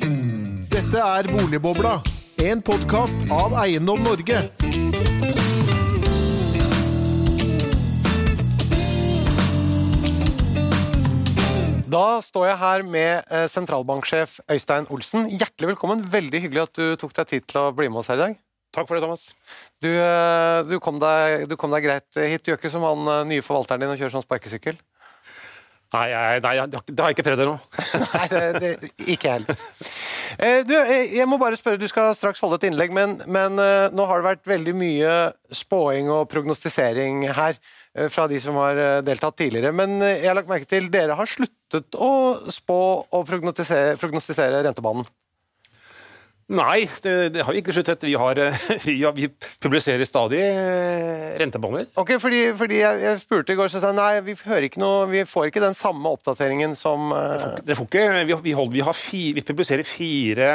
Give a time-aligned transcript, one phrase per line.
[0.00, 1.98] Dette er Boligbobla,
[2.40, 4.38] en podkast av Eiendom Norge.
[11.90, 15.28] Da står jeg her med eh, sentralbanksjef Øystein Olsen.
[15.28, 16.06] Hjertelig velkommen.
[16.08, 18.38] Veldig hyggelig at du tok deg tid til å bli med oss her i dag.
[18.72, 19.34] Takk for det, Thomas.
[19.82, 22.46] Du, eh, du, kom, deg, du kom, deg, greit hit.
[22.46, 24.80] Du gjør ikke som han eh, nye forvalteren din og kjører sånn sparkesykkel?
[25.90, 27.56] Nei, nei, nei, det har jeg ikke prøvd ennå.
[28.04, 28.74] nei,
[29.10, 29.62] ikke jeg heller.
[30.68, 34.20] Du, jeg må bare spørre, du skal straks holde et innlegg, men, men nå har
[34.20, 35.14] det vært veldig mye
[35.50, 37.58] spåing og prognostisering her
[38.14, 39.74] fra de som har deltatt tidligere.
[39.74, 42.12] Men jeg har lagt merke til dere har sluttet å
[42.54, 45.10] spå og prognostisere, prognostisere rentebanen.
[46.50, 48.02] Nei, det, det, har vi ikke sluttet.
[48.02, 48.38] Vi, har,
[49.02, 49.28] ja, vi
[49.62, 50.40] publiserer stadig
[51.40, 51.86] rentebonger.
[52.00, 54.34] Ok, fordi, fordi jeg, jeg, spurte i går, så sa jeg nei, vi,
[54.82, 57.60] noe, vi, får ikke den samme oppdateringen som uh...
[57.62, 58.40] Dere får ikke.
[58.42, 60.50] Vi, holder, har fi, vi, publiserer fire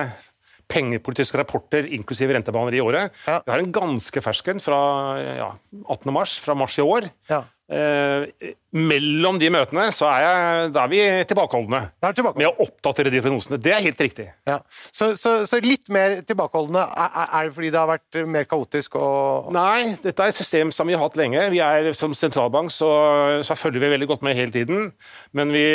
[0.71, 3.15] pengepolitiske rapporter inklusive rentebaner i året.
[3.27, 3.41] Ja.
[3.45, 4.79] Vi har en ganske fersk en fra
[5.21, 5.51] ja,
[5.85, 6.13] 18.
[6.13, 7.09] mars, fra mars i år.
[7.29, 7.43] Ja.
[7.65, 11.79] Eh, mellom de møtene så er, jeg, da er vi tilbakeholdne
[12.13, 12.37] tilbake.
[12.37, 13.57] med å oppdatere de prognosene.
[13.57, 14.27] Det er helt riktig.
[14.45, 14.59] Ja.
[14.93, 16.83] Så, så, så, litt mer tilbakeholdne.
[16.85, 18.99] Er, er, det fordi det har vært mer kaotisk?
[19.01, 19.49] Og...
[19.55, 21.47] Nei, dette er et system som vi har hatt lenge.
[21.55, 22.91] Vi er Som sentralbank så,
[23.45, 24.91] så følger vi veldig godt med hele tiden.
[25.33, 25.65] Men vi,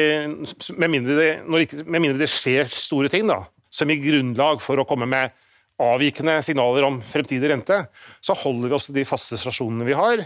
[0.77, 1.31] med, mindre det,
[1.65, 5.33] ikke, med mindre det skjer store ting da, som gir grunnlag for å komme med
[5.81, 7.79] avvikende signaler om fremtidig rente,
[8.21, 10.23] så holder vi oss til de faste stasjonene vi har.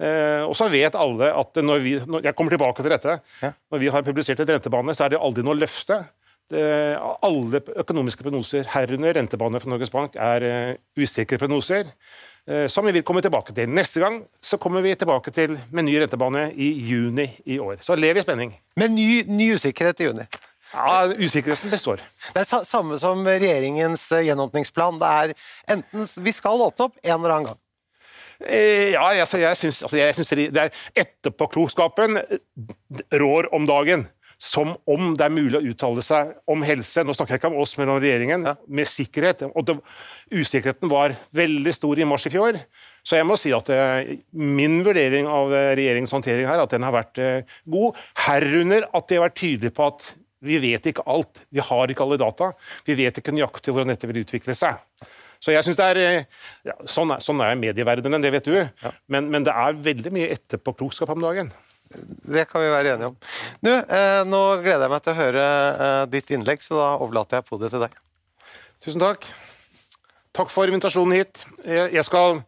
[0.00, 3.18] Eh, og så vet alle at når vi når Jeg kommer tilbake til dette.
[3.42, 3.52] Ja.
[3.72, 6.02] Når vi har publisert et rentebane, så er det aldri noe løfte.
[6.50, 6.62] Det,
[7.22, 11.92] alle økonomiske prognoser, herunder rentebane fra Norges Bank, er uh, usikre prognoser.
[12.48, 13.70] Uh, som vi vil komme tilbake til.
[13.70, 17.78] Neste gang så kommer vi tilbake til med ny rentebane i juni i år.
[17.86, 18.56] Så lev i spenning.
[18.82, 20.26] Med ny, ny usikkerhet i juni?
[20.74, 22.02] Ja, Usikkerheten består.
[22.34, 25.00] Det er samme som regjeringens gjenåpningsplan.
[25.00, 25.34] Det er
[25.74, 27.60] enten Vi skal åpne opp en eller annen gang.
[28.40, 29.98] Eh, ja, altså, jeg syns altså,
[30.40, 32.22] det er etterpåklokskapen
[33.20, 34.06] rår om dagen.
[34.40, 37.02] Som om det er mulig å uttale seg om helse.
[37.04, 38.46] Nå snakker jeg ikke om oss, men om regjeringen.
[38.48, 38.54] Ja.
[38.72, 39.42] Med sikkerhet.
[39.50, 39.74] Og det,
[40.32, 42.56] usikkerheten var veldig stor i mars i fjor.
[43.04, 46.84] Så jeg må si at eh, min vurdering av uh, regjeringens håndtering her, at den
[46.88, 48.00] har vært eh, god.
[48.24, 50.08] Herunder at de har vært tydelige på at
[50.40, 51.42] vi vet ikke alt.
[51.52, 52.52] Vi har ikke alle data.
[52.86, 54.80] Vi vet ikke nøyaktig hvordan dette vil utvikle seg.
[55.40, 56.24] Så jeg synes det er, eh,
[56.68, 58.56] ja, sånn, er, sånn er medieverdenen, det vet du.
[58.60, 58.92] Ja.
[59.08, 61.52] Men, men, det er veldig mye etterpåklokskap om dagen.
[61.90, 63.16] Det kan vi være enige om.
[63.64, 67.40] Du, eh, nå gleder jeg meg til å høre eh, ditt innlegg, så da overlater
[67.40, 67.96] jeg podiet til deg.
[68.84, 69.24] Tusen takk.
[70.36, 71.40] Takk for invitasjonen hit.
[71.66, 72.42] Jeg skal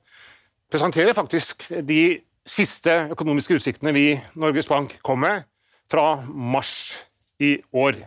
[0.71, 2.03] presentere faktisk de
[2.47, 4.07] siste økonomiske utsiktene vi
[4.39, 5.49] Norges Bank kom med
[5.91, 6.93] fra mars
[7.41, 8.03] i år.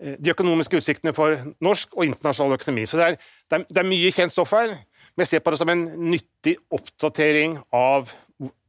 [0.00, 2.86] Eh, de økonomiske utsiktene for norsk og internasjonal økonomi.
[2.86, 3.18] Så det er,
[3.50, 4.74] det er, det er mye kjent stoff her,
[5.14, 8.10] men jeg ser på det som en nyttig oppdatering av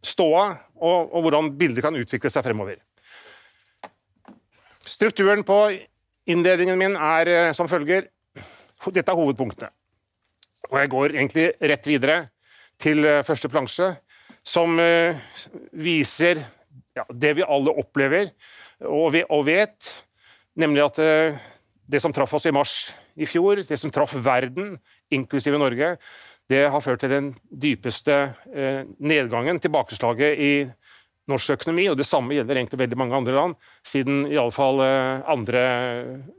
[0.05, 0.45] ståa
[0.75, 2.77] og, og hvordan bildet kan utvikle seg fremover.
[4.85, 5.57] Strukturen på
[6.29, 8.11] innledningen min er eh, som følger.
[8.85, 9.71] Dette er hovedpunktene.
[10.69, 12.19] Og jeg går egentlig rett videre
[12.81, 13.95] til eh, første plansje,
[14.45, 14.77] som
[15.73, 16.37] viser
[16.93, 18.27] ja, det vi alle opplever
[18.83, 19.93] og vet,
[20.59, 21.41] Nemlig at eh,
[21.91, 22.75] det som traff oss i mars
[23.19, 24.75] i fjor, det som traff verden,
[25.13, 25.95] inklusive Norge,
[26.49, 28.15] det har ført til den dypeste
[28.53, 30.53] eh, nedgangen, tilbakeslaget, i
[31.29, 31.89] norsk økonomi.
[31.91, 33.55] Og det samme gjelder egentlig veldig mange andre land,
[33.85, 35.63] siden iallfall eh, andre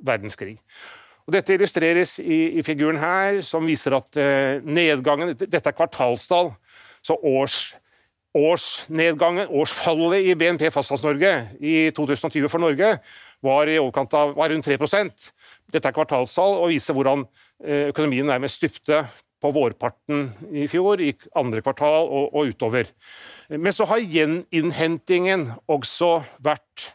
[0.06, 0.56] verdenskrig.
[1.26, 4.14] Og dette illustreres i, i, figuren her, som viser at
[4.62, 6.52] nedgangen Dette er kvartalstall,
[7.02, 7.74] så års,
[8.36, 12.96] årsnedgangen, årsfallet i BNP Fastlands-Norge i 2020 for Norge
[13.44, 14.76] var i overkant av var rundt 3
[15.72, 17.24] Dette er kvartalstall og viser hvordan
[17.64, 19.04] eh, økonomien nærmest stupte
[19.42, 22.88] på vårparten i fjor, i andre kvartal og, og utover.
[23.48, 26.90] Men så har gjeninnhentingen også vært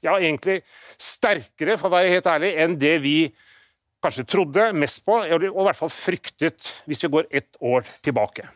[0.00, 0.62] ja, egentlig
[1.00, 3.18] sterkere, for å være helt ærlig, enn det vi
[4.04, 8.48] kanskje trodde mest på, og i hvert fall fryktet hvis vi går ett år tilbake.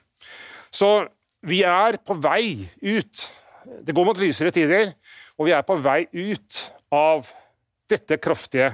[0.73, 1.09] Så
[1.47, 3.25] vi er på vei ut.
[3.85, 4.93] Det går mot lysere tider,
[5.39, 6.63] og vi er på vei ut
[6.95, 7.29] av
[7.91, 8.73] dette kraftige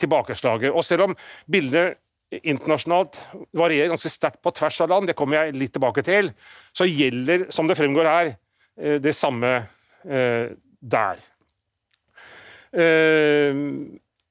[0.00, 0.72] tilbakeslaget.
[0.74, 1.16] Og selv om
[1.50, 2.00] bildet
[2.42, 3.18] internasjonalt
[3.54, 6.32] varierer ganske sterkt på tvers av land, det kommer jeg litt tilbake til,
[6.74, 8.32] så gjelder, som det fremgår her,
[8.80, 9.52] eh, det samme
[10.04, 10.50] eh,
[10.80, 11.22] der.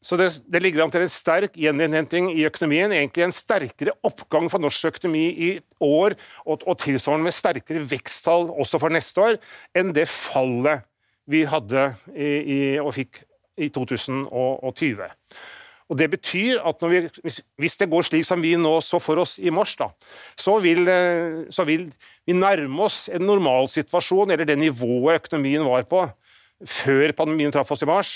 [0.03, 2.91] Så det, det, ligger an til en sterk gjeninnhenting i økonomien.
[2.91, 8.49] Egentlig en sterkere oppgang for norsk økonomi i år, og, og tilsvarende med sterkere veksttall
[8.51, 9.39] også for neste år,
[9.71, 10.83] enn det fallet
[11.31, 13.21] vi hadde i, i, og fikk
[13.63, 15.07] i 2020.
[15.91, 17.03] Og Det betyr at vi,
[17.61, 19.89] hvis det går slik som vi nå så for oss i mars, da,
[20.39, 21.89] så, vil, eh, så vil
[22.25, 26.05] vi nærme oss en normalsituasjon, eller det nivået økonomien var på
[26.63, 28.13] før pandemien traff oss i mars,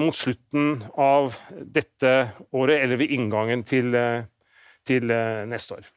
[0.00, 2.12] mot slutten av dette
[2.56, 4.24] året, eller ved inngangen til, eh,
[4.88, 5.12] til
[5.50, 5.88] neste år.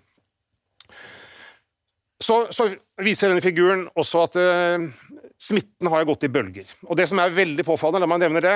[2.23, 2.69] Så, så,
[3.03, 4.83] viser denne figuren også at uh,
[5.41, 6.69] smitten har gått i bølger.
[6.87, 8.53] Og Det som er veldig påfallende, la meg nevne det,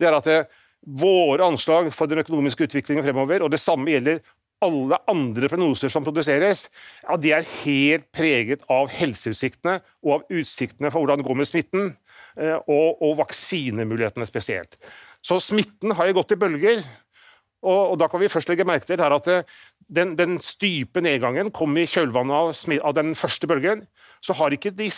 [0.00, 0.38] det er at det,
[0.82, 4.22] våre anslag for den økonomiske utviklingen fremover, og det samme gjelder
[4.64, 6.66] alle andre prognoser som produseres,
[7.04, 11.50] ja, de er helt preget av helseutsiktene og av utsiktene for hvordan det går med
[11.50, 11.92] smitten,
[12.38, 14.78] og, og vaksinemulighetene spesielt.
[15.24, 16.82] Så smitten har jo gått i bølger.
[17.66, 19.30] Og, og, Da kan vi først legge merke til at
[19.88, 22.52] den, den stype nedgangen kom i kjølvannet av,
[22.82, 23.86] av, den første bølgen.
[24.22, 24.90] Så har ikke de,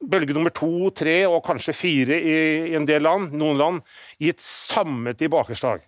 [0.00, 2.36] bølge nummer to, tre og kanskje fire i,
[2.70, 3.84] i, en del land, noen land,
[4.22, 5.84] gitt samme tilbakeslag.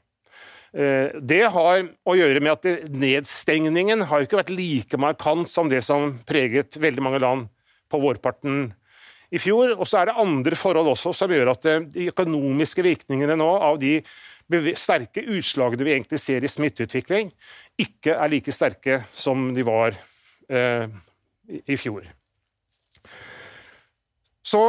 [0.77, 5.81] Eh, det har å gjøre med at nedstengningen har ikke vært like markant som det
[5.87, 7.49] som preget veldig mange land
[7.89, 8.67] på vårparten
[9.31, 9.75] i fjor.
[9.77, 13.51] Og så er det andre forhold også som gjør at eh, de økonomiske virkningene nå
[13.57, 13.99] av de
[14.79, 17.33] sterke utslagene vi egentlig ser i smitteutvikling,
[17.79, 19.97] ikke er like sterke som de var
[20.49, 20.89] eh,
[21.69, 22.07] i fjor.
[24.49, 24.63] Så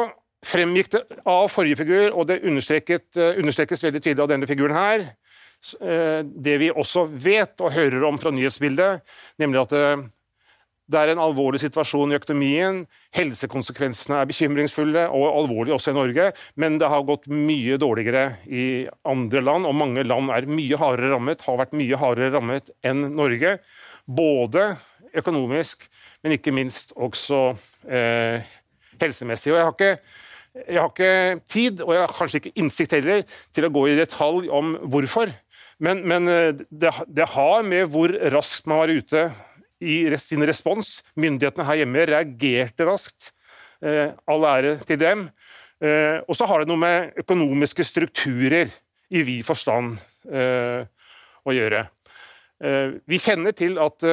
[0.46, 5.06] fremgikk det av forrige figur, og det eh, understrekes veldig tydelig av denne figuren her,
[5.80, 9.06] eh, det vi også vet og hører om fra nyhetsbildet,
[9.40, 9.78] nemlig at
[10.90, 12.82] det er en alvorlig situasjon i økonomien.
[13.14, 18.88] Helsekonsekvensene er bekymringsfulle og alvorlige også i Norge, men det har gått mye dårligere i
[19.10, 23.06] andre land, og mange land er mye hardere rammet, har vært mye hardere rammet enn
[23.14, 23.60] Norge.
[24.10, 24.72] Både
[25.14, 25.86] økonomisk,
[26.24, 27.44] men ikke minst også
[27.86, 28.50] eh,
[29.02, 29.54] helsemessig.
[29.54, 33.22] Og jeg har, ikke, jeg har ikke tid, og jeg har kanskje ikke innsikt heller,
[33.54, 35.36] til å gå i detalj om hvorfor.
[35.86, 39.30] Men, men eh, det, det, har med hvor raskt man var ute
[39.80, 41.00] i sin respons.
[41.20, 43.32] Myndighetene her hjemme reagerte raskt.
[43.80, 45.28] Eh, all ære til dem.
[45.80, 48.72] Eh, og så har det noe med økonomiske strukturer
[49.10, 49.96] i vid forstand
[50.28, 50.84] eh,
[51.46, 51.88] å gjøre.
[52.60, 54.04] Vi kjenner til at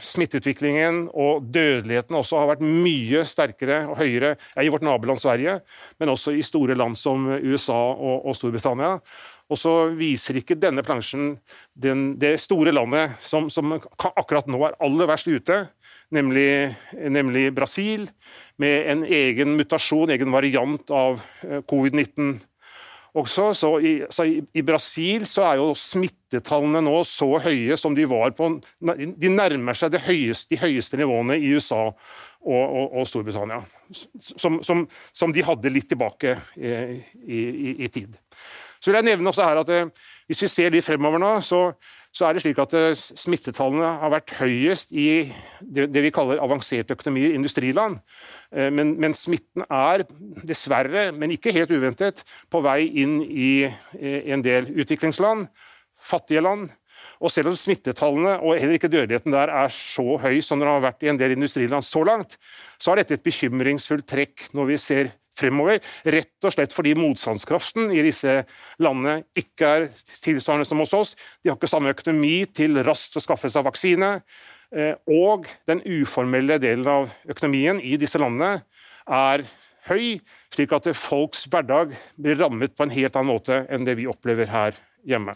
[0.00, 5.58] smitteutviklingen og dødeligheten også har vært mye sterkere og høyere i vårt naboland Sverige,
[6.00, 8.94] men også i store land som USA og Storbritannia.
[9.50, 11.32] Og så viser ikke denne plansjen
[11.74, 15.64] den, det store landet som, som, akkurat nå er aller verst ute,
[16.14, 18.06] nemlig, nemlig Brasil,
[18.62, 22.38] med en egen mutasjon, egen variant av eh, covid-19
[23.18, 23.48] også.
[23.54, 28.06] Så, i, så i, i, Brasil så er jo smittetallene nå så høye som de
[28.10, 33.60] var på De nærmer seg høyeste, de høyeste nivåene i USA og, og, og Storbritannia.
[34.36, 37.40] Som, som, som, de hadde litt tilbake eh, i,
[37.82, 38.14] i tid.
[38.80, 39.90] Så vil jeg nevne også her at eh,
[40.30, 41.72] Hvis vi ser litt fremover nå, så,
[42.14, 45.08] så er det slik at eh, smittetallene har vært høyest i
[45.60, 47.98] det, det vi kaller avanserte økonomier, industriland.
[48.54, 50.06] Eh, men, men, smitten er
[50.46, 53.50] dessverre, men ikke helt uventet, på vei inn i
[53.98, 55.48] en del utviklingsland,
[55.98, 56.70] fattige land.
[57.20, 60.80] Og selv om smittetallene og heller ikke dødeligheten der er så høy som den har
[60.86, 62.38] vært i en del industriland så langt,
[62.80, 65.10] så er dette et bekymringsfullt trekk når vi ser
[65.40, 65.80] fremover.
[66.04, 68.42] Rett og slett fordi motstandskraften i disse
[68.82, 69.88] landene ikke er
[70.22, 71.14] tilsvarende som hos oss.
[71.42, 74.18] De har ikke samme økonomi til raskt å skaffe seg vaksine.
[74.70, 78.60] Eh, og den uformelle delen av økonomien i disse landene
[79.10, 79.42] er
[79.90, 80.20] høy,
[80.54, 84.50] slik at folks hverdag blir rammet på en helt annen måte enn det vi opplever
[84.52, 84.78] her
[85.08, 85.34] hjemme.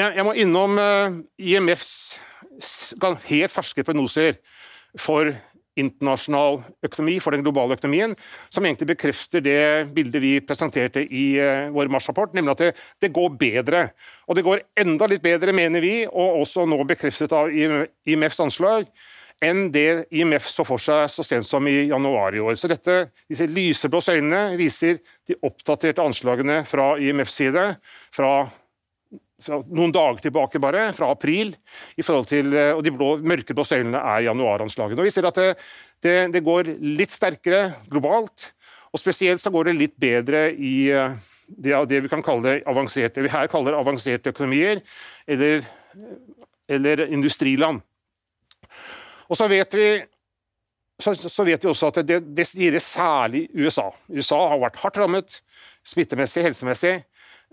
[0.00, 1.20] Jeg må innom eh,
[1.52, 1.92] IMFs
[3.28, 4.38] helt ferske prognoser
[5.00, 5.30] for
[5.78, 8.14] internasjonal økonomi, for den globale økonomien,
[8.52, 9.62] som egentlig bekrefter det
[9.96, 12.70] bildet vi presenterte i uh, vår marsrapport, nemlig at det,
[13.04, 13.86] det, går bedre.
[14.28, 18.88] Og det går enda litt bedre, mener vi, og også nå bekreftet av IMFs anslag,
[19.42, 22.54] enn det IMF så for seg så sent som i januar i år.
[22.60, 27.64] Så dette, Disse lyseblå søylene viser de oppdaterte anslagene fra IMFs side
[28.14, 28.32] fra
[29.50, 31.54] noen dager tilbake, bare, fra april.
[31.96, 35.00] i forhold til, eh, og De blå, mørkeblå søylene er januaranslagene.
[35.00, 35.56] Og Vi ser at det,
[36.02, 38.52] det, det, går litt sterkere globalt,
[38.92, 41.14] og spesielt så går det litt bedre i eh,
[41.48, 44.80] det, det vi kan kalle avanserte, vi her kaller avanserte økonomier,
[45.26, 45.62] eller,
[46.68, 47.82] eller industriland.
[49.28, 49.86] Og så vet vi
[51.02, 53.88] så, så, vet vi også at det, det gjelder særlig USA.
[54.12, 55.40] USA har vært hardt rammet,
[55.86, 57.00] smittemessig, helsemessig.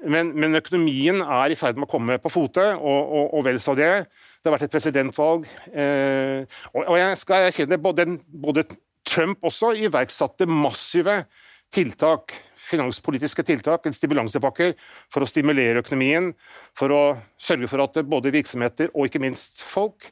[0.07, 3.59] Men, men, økonomien er i ferd med å komme på fote, og, og, og, vel
[3.59, 3.91] så det.
[4.39, 5.47] Det har vært et presidentvalg.
[5.73, 8.63] Eh, og, og, jeg skal erkjenne både, både
[9.09, 11.23] Trump også iverksatte massive
[11.73, 12.37] tiltak
[12.69, 14.75] finanspolitiske tiltak, en stimulansepakker,
[15.11, 16.31] for å stimulere økonomien,
[16.77, 17.01] for å
[17.41, 20.11] sørge for at både virksomheter og ikke minst folk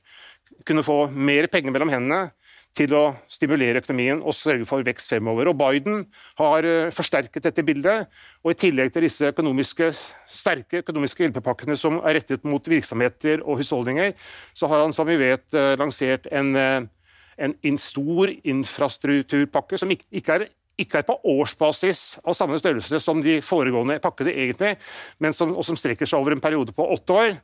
[0.67, 2.31] kunne få mer penger mellom hendene
[2.77, 5.49] til å stimulere økonomien og sørge for vekst fremover.
[5.49, 6.03] Og Biden
[6.39, 8.11] har eh, forsterket dette bildet,
[8.43, 9.89] og i tillegg til disse økonomiske,
[10.29, 14.13] sterke økonomiske hjelpepakkene som er rettet mot virksomheter og husholdninger,
[14.57, 16.79] så har han som vi vet eh, lansert en, eh,
[17.37, 23.23] en, en stor infrastrukturpakke som ikke er ikke er på årsbasis av samme størrelse som
[23.25, 24.75] de foregående pakkene, egentlig,
[25.33, 27.35] som, og som strekker seg over en periode på åtte år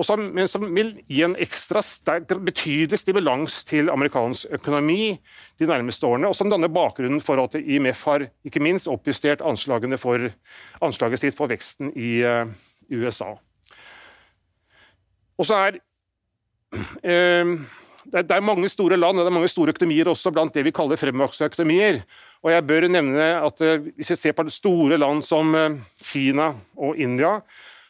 [0.00, 5.18] som, men som vil gi en ekstra sterk, betydelig stimulans til amerikansk økonomi
[5.60, 9.44] de nærmeste årene, og som danner bakgrunnen for at IMF har ikke minst oppjustert
[10.00, 10.30] for,
[10.80, 12.48] anslaget sitt for veksten i uh,
[12.90, 13.34] USA.
[15.38, 15.78] Og så er
[16.72, 17.56] uh,
[18.12, 20.72] det er mange store land og det er mange store økonomier også blant det vi
[20.74, 22.00] kaller fremvoksende økonomier.
[22.42, 25.54] Og jeg bør nevne at uh, Hvis vi ser på store land som
[26.02, 27.40] Kina og India,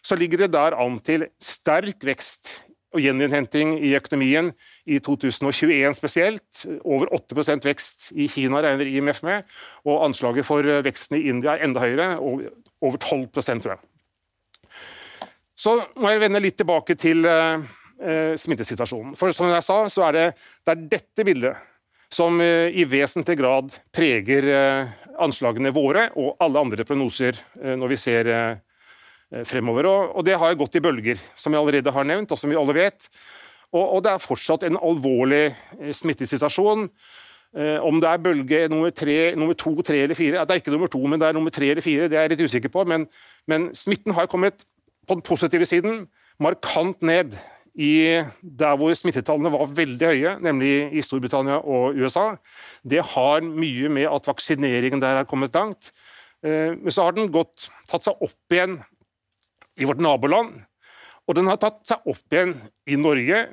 [0.03, 2.51] så ligger det der an til sterk vekst
[2.93, 4.51] og gjeninnhenting i økonomien
[4.85, 6.65] i 2021 spesielt.
[6.85, 9.47] Over 8% vekst i Kina regner IMF med,
[9.87, 13.83] og anslaget for veksten i India er enda høyere, over 12% tror jeg.
[15.57, 19.15] Så må jeg vende litt tilbake til eh, smittesituasjonen.
[19.19, 20.25] For som jeg sa, så er det,
[20.67, 21.69] det er dette bildet
[22.13, 24.91] som eh, i vesentlig grad preger eh,
[25.23, 28.31] anslagene våre og alle andre prognoser eh, når vi ser
[29.49, 29.87] fremover.
[29.89, 32.75] Og, det har gått i bølger, som vi allerede har nevnt, og som vi alle
[32.77, 33.07] vet.
[33.73, 35.55] Og, det er fortsatt en alvorlig
[35.97, 36.83] smittesituasjon.
[37.81, 40.93] Om det er bølge nummer, tre, nummer to, tre eller fire Det er ikke nummer
[40.93, 42.11] to, men det er nummer tre eller fire.
[42.13, 42.85] Det er jeg litt usikker på.
[42.93, 43.07] Men,
[43.49, 44.67] men smitten har kommet
[45.09, 46.03] på den positive siden
[46.37, 47.33] markant ned
[47.77, 52.35] der hvor smittetallene var veldig høye, nemlig i Storbritannia og USA.
[52.85, 55.89] Det har mye med at vaksineringen der har kommet langt.
[56.43, 58.81] Men så har den gått, tatt seg opp igjen
[59.79, 60.61] i vårt naboland.
[61.29, 62.57] Og den har tatt seg opp igjen
[62.91, 63.45] i Norge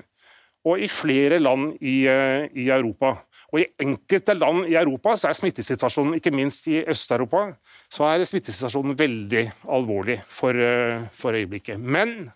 [0.67, 3.15] og i flere land i, eh, i Europa.
[3.49, 7.55] Og I enkelte land i Europa så er smittesituasjonen, ikke minst i Øst-Europa,
[7.89, 11.79] så er smittesituasjonen veldig alvorlig for, eh, for, øyeblikket.
[11.79, 12.31] Men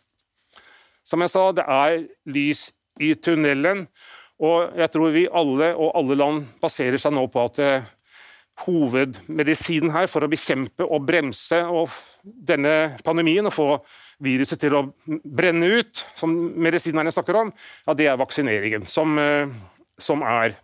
[1.13, 2.03] som jeg sa, det er
[2.33, 2.67] lys
[3.01, 3.85] i tunnelen.
[4.43, 7.91] Og jeg tror vi alle og alle land baserer seg nå på at eh,
[8.63, 11.59] hovedmedisinen her for å bekjempe og bremse
[12.23, 12.73] denne
[13.05, 13.67] pandemien og få
[14.23, 17.53] viruset til å brenne ut, som medisinerne snakker om,
[17.87, 19.49] ja, det er vaksineringen, som, eh,
[20.01, 20.57] som er,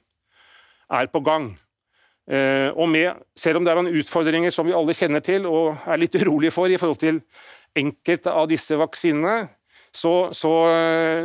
[0.90, 1.52] er, på gang.
[2.30, 5.78] Eh, og med, selv om det er noen utfordringer som vi alle kjenner til og
[5.86, 7.24] er litt urolige for i forhold til
[7.78, 9.50] enkelte av disse vaksinene,
[9.96, 10.52] så, så,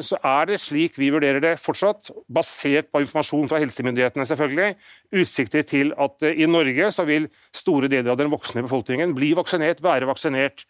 [0.04, 4.76] så, er det slik vi vurderer det fortsatt, basert på informasjon fra helsemyndighetene, selvfølgelig,
[5.20, 9.32] utsikter til at eh, i Norge så vil store deler av den voksne befolkningen bli
[9.36, 10.64] vaksinert, være vaksinert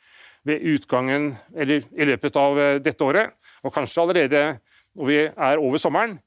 [0.44, 4.44] ved utgangen, eller i løpet av eh, dette året, og kanskje allerede
[4.94, 6.18] når vi er over sommeren.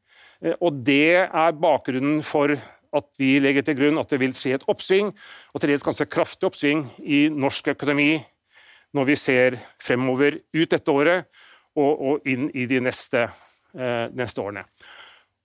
[0.42, 2.56] Eh, og det er bakgrunnen for
[2.98, 5.12] at vi legger til grunn at det vil skje et oppsving,
[5.54, 8.16] og til dels ganske kraftig oppsving i norsk økonomi
[8.96, 11.28] når vi ser fremover ut dette året
[11.78, 13.28] og, og inn i de neste,
[13.78, 14.66] eh, neste, årene.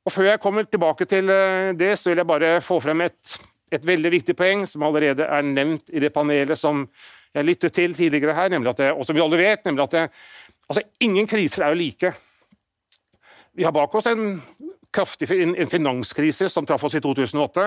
[0.03, 3.37] Og Før jeg kommer tilbake til eh, det, så vil jeg bare få frem et,
[3.73, 6.87] et veldig viktig poeng som allerede er nevnt i det panelet som
[7.33, 10.03] jeg lyttet til tidligere her, det, og som vi alle vet, nemlig at det,
[10.69, 12.13] altså, ingen kriser er jo like.
[13.57, 14.43] Vi har bak oss en
[14.93, 17.65] kraftig en finanskrise som traff oss i 2008,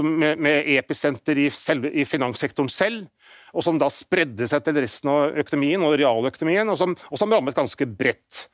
[0.00, 3.04] med, med episenter i, i finanssektoren selv
[3.52, 7.32] og som da spredde seg til resten av økonomien og realøkonomien, og som, og som
[7.32, 8.46] rammet ganske bredt.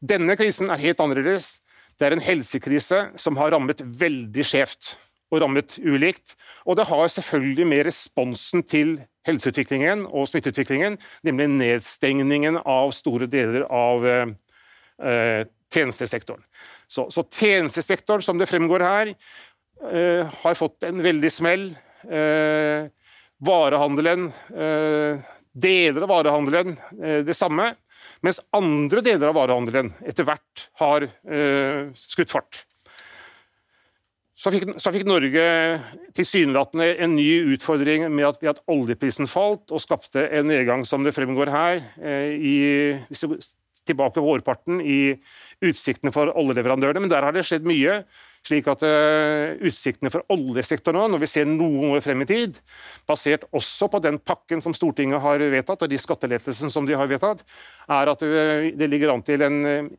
[0.00, 1.58] Denne krisen er helt annerledes.
[1.98, 4.94] Det er en helsekrise som har rammet veldig skjevt
[5.28, 6.36] og rammet ulikt.
[6.64, 8.96] Og det har selvfølgelig med responsen til
[9.28, 16.40] helseutviklingen og smitteutviklingen, nemlig nedstengningen av store deler av eh, tjenestesektoren.
[16.88, 19.16] Så, så, tjenestesektoren, som det fremgår her, eh,
[19.78, 21.68] har fått en veldig smell.
[22.08, 22.88] Eh,
[23.38, 25.20] Varehandelen, eh,
[25.52, 27.74] deler av varehandelen eh, det samme,
[28.20, 32.64] mens andre deler av varehandelen etter hvert har eh, skutt fart.
[34.38, 35.44] Så fikk, så fikk Norge
[36.14, 41.14] tilsynelatende en ny utfordring med at, at, oljeprisen falt og skapte en nedgang, som det
[41.14, 41.80] fremgår her,
[42.38, 43.02] i,
[43.82, 45.16] tilbake vårparten i
[45.58, 47.02] utsiktene for oljeleverandørene.
[47.02, 48.04] Men der har det skjedd mye
[48.48, 52.58] slik at uh, utsiktene for oljesektoren nå, når vi ser noen år frem i tid,
[53.08, 57.08] basert også på den pakken som Stortinget har vedtatt, og de skattelettelsene som de har
[57.10, 57.44] vedtatt,
[57.86, 59.90] er at uh, det ligger an til en uh,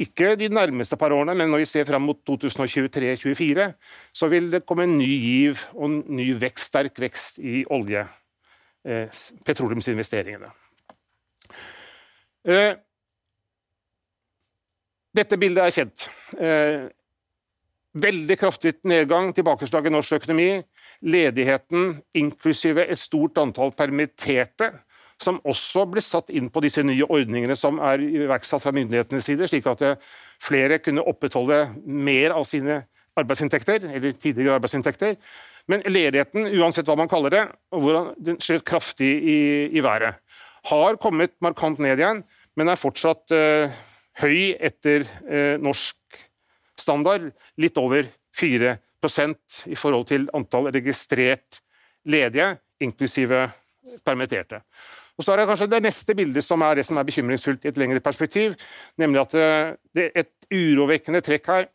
[0.00, 3.68] ikke de nærmeste par årene, men når vi ser fram mot 2023-2024,
[4.12, 8.02] så vil det komme en ny giv og en ny vekst, sterk vekst i olje,
[9.46, 10.50] petroleumsinvesteringene.
[15.14, 16.08] Dette bildet er kjent.
[17.94, 20.48] Veldig kraftig nedgang, tilbakeslag i norsk økonomi.
[21.06, 24.72] Ledigheten, inklusive et stort antall permitterte,
[25.22, 29.46] som også ble satt inn på disse nye ordningene som er iverksatt fra myndighetenes side,
[29.46, 29.84] slik at
[30.42, 32.82] flere kunne opprettholde mer av sine
[33.14, 35.14] arbeidsinntekter, eller tidligere arbeidsinntekter.
[35.70, 37.44] Men ledigheten, uansett hva man kaller det,
[38.26, 40.18] den skjer kraftig i, i, været.
[40.66, 42.24] Har kommet markant ned igjen,
[42.58, 43.70] men er fortsatt uh,
[44.18, 45.96] høy etter uh, norsk
[46.84, 51.62] standard, litt over 4% i forhold til antall registrert
[52.08, 53.46] ledige, inklusive
[54.04, 54.60] permitterte.
[55.14, 57.70] Og så er det kanskje det neste bildet som er det som er bekymringsfullt i
[57.70, 58.56] et lengre perspektiv,
[58.98, 61.68] nemlig at eh, det er et urovekkende trekk her,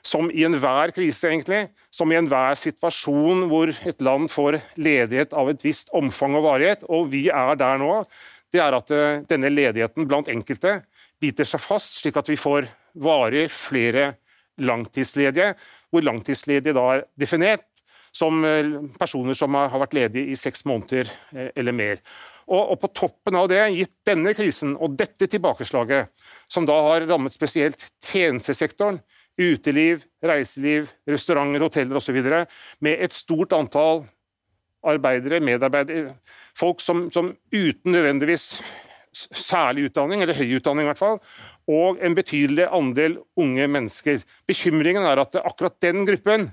[0.00, 5.50] som i enhver krise, egentlig, som i enhver situasjon hvor et land får ledighet av
[5.52, 7.98] et visst omfang og varighet, og vi er der nå,
[8.50, 10.80] det er at eh, denne ledigheten blant enkelte
[11.20, 14.14] biter seg fast, slik at vi får varig flere
[14.60, 15.54] langtidsledige,
[15.90, 17.66] hvor langtidsledige da er definert
[18.12, 18.66] som eh,
[18.98, 22.02] personer som har vært ledige i seks måneder eh, eller mer.
[22.50, 26.10] Og, På toppen av det, gitt denne krisen og dette tilbakeslaget,
[26.50, 28.98] som da har rammet spesielt tjenestesektoren,
[29.40, 32.18] uteliv, reiseliv, restauranter, hoteller osv.,
[32.82, 34.02] med et stort antall
[34.82, 36.16] arbeidere, medarbeidere,
[36.58, 38.56] folk som, som uten nødvendigvis
[39.12, 41.18] særlig utdanning, eller høy utdanning i hvert fall,
[41.70, 44.22] og en betydelig andel unge mennesker.
[44.48, 46.50] Bekymringen er at akkurat den gruppen,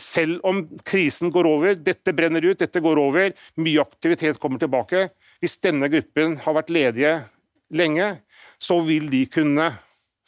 [0.00, 5.10] selv om krisen går over, dette brenner ut, dette går over, mye aktivitet kommer tilbake
[5.40, 7.12] Hvis denne gruppen har vært ledige
[7.72, 8.20] lenge,
[8.60, 9.70] så vil de kunne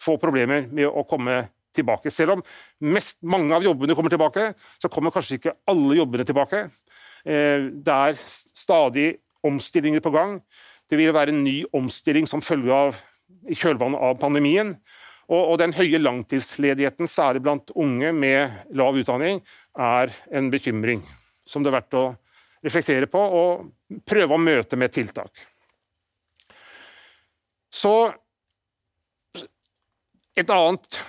[0.01, 1.43] få problemer med å komme
[1.77, 2.11] tilbake.
[2.13, 2.45] Selv om
[2.81, 6.65] mest, mange av jobbene kommer tilbake, så kommer kanskje ikke alle jobbene tilbake.
[7.25, 9.09] Eh, det er stadig
[9.45, 10.39] omstillinger på gang.
[10.89, 12.97] Det vil være en ny omstilling som følge av
[13.49, 14.75] i kjølvannet av pandemien.
[15.31, 19.41] Og, og, den høye langtidsledigheten, særlig blant unge med lav utdanning,
[19.79, 21.01] er en bekymring
[21.49, 22.05] som det er verdt å
[22.63, 25.33] reflektere på og prøve å møte med tiltak.
[27.73, 28.13] Så
[30.39, 31.01] et annet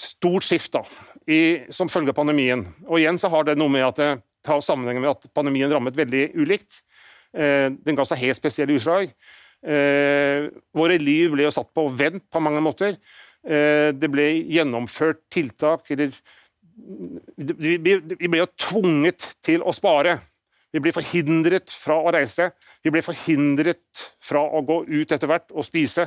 [0.00, 0.82] stort skift da,
[1.26, 2.66] i, som følge av pandemien.
[2.86, 4.10] Og igjen så har det noe med at det
[4.46, 6.82] har sammenheng med at pandemien rammet veldig ulikt.
[7.34, 9.10] Eh, den ga seg helt spesielle utslag.
[9.64, 12.98] Eh, våre liv ble jo satt på vent på mange måter.
[13.46, 16.14] Eh, det ble gjennomført tiltak eller
[16.76, 20.18] Vi ble jo tvunget til å spare.
[20.74, 22.50] Vi ble forhindret fra å reise.
[22.84, 23.80] Vi ble forhindret
[24.20, 26.04] fra å gå ut etter hvert og spise.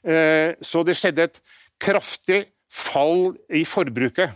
[0.00, 1.40] Eh, så det skjedde et
[1.76, 4.32] kraftig fall i forbruket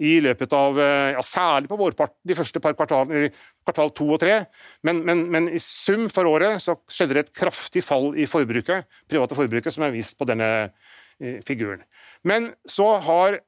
[0.00, 3.28] i løpet av ja, Særlig på vårparten, de første par kvartalene,
[3.66, 4.44] kvartal to og tre.
[4.86, 8.88] Men, men, men, i sum for året så skjedde det et kraftig fall i forbruket,
[9.10, 10.50] private forbruket, som er vist på denne
[11.20, 11.84] eh, figuren.
[12.26, 13.40] Men så, har,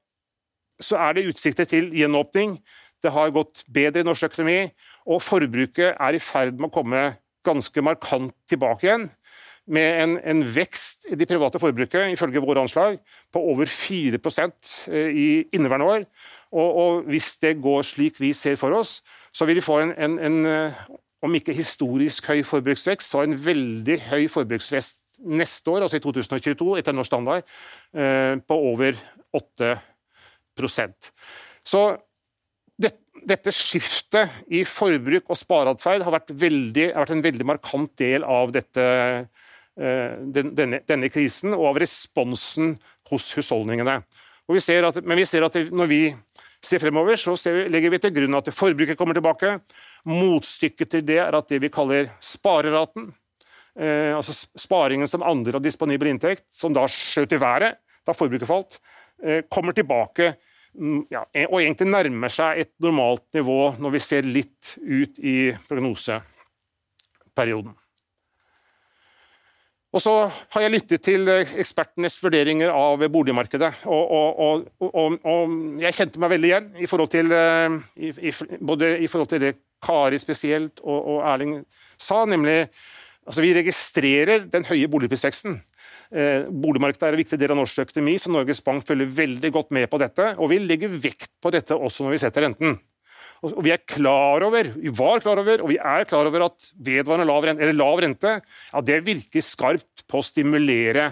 [0.82, 2.58] så er det utsikter til gjenåpning.
[3.04, 4.70] Det har gått bedre i norsk økonomi,
[5.04, 7.02] og forbruket er i ferd med å komme
[7.44, 9.10] ganske markant tilbake igjen.
[9.64, 12.98] Med en, en vekst i de private forbruket, ifølge våre anslag,
[13.32, 16.06] på over 4 eh, i inneværende år.
[16.54, 18.98] Og, og hvis det går slik vi ser for oss,
[19.34, 20.82] så vil vi få en, en, en, eh,
[21.24, 26.78] om ikke historisk høy forbruksvekst, så en veldig høy forbruksvekst neste år, altså i 2022,
[26.78, 27.46] etter norsk standard,
[27.94, 28.98] eh, på over
[29.34, 31.10] 8%
[31.64, 31.82] Så
[32.78, 32.92] det,
[33.26, 38.84] dette skiftet i forbruk og spareatferd har, har, vært en veldig markant del av dette,
[39.78, 42.76] eh, denne, denne, krisen og av responsen
[43.10, 44.02] hos husholdningene.
[44.50, 46.02] Vi at, men vi ser at når vi
[46.64, 49.58] ser fremover, så vi, legger vi til grunn at forbruket kommer tilbake.
[50.08, 53.04] Motstykket til det er at det vi kaller spareraten,
[53.78, 57.72] eh, altså sparingen som andel av disponibel inntekt, som da skjøt i været
[58.04, 58.80] da forbruket falt,
[59.24, 60.34] eh, kommer tilbake
[60.76, 65.54] mm, ja, og egentlig nærmer seg et normalt nivå når vi ser litt ut i
[65.68, 67.74] prognoseperioden.
[69.94, 73.70] Og så har jeg lyttet til eh, ekspertenes vurderinger av boligmarkedet.
[73.86, 75.54] Og, og, og, og
[75.84, 79.44] jeg kjente meg veldig igjen i forhold til, eh, i, i, både i forhold til
[79.44, 79.54] det
[79.84, 81.58] Kari spesielt og, Erling
[82.00, 82.64] sa, nemlig
[83.24, 85.60] altså vi registrerer den høye boligprisveksten.
[86.14, 89.70] Eh, boligmarkedet er en viktig del av norsk økonomi, så Norges Bank følger veldig godt
[89.76, 90.32] med på dette.
[90.40, 92.76] Og vi legger vekt på dette også når vi setter renten.
[93.44, 96.70] Og vi er klar over, vi var klar over, og vi er klar over at
[96.80, 101.10] vedvarende lav rente, eller lav rente ja, det virker skarpt på å stimulere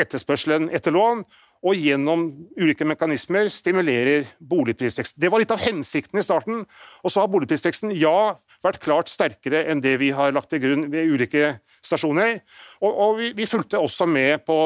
[0.00, 1.24] etterspørselen etter lån,
[1.62, 2.24] og gjennom
[2.58, 5.14] ulike mekanismer stimulerer boligprisvekst.
[5.14, 6.64] Det var litt av hensikten i starten.
[7.06, 8.34] Og så har boligprisveksten ja,
[8.66, 11.52] vært klart sterkere enn det vi har lagt til grunn ved ulike
[11.86, 12.40] stasjoner.
[12.82, 14.56] Og, og vi, vi, fulgte også med på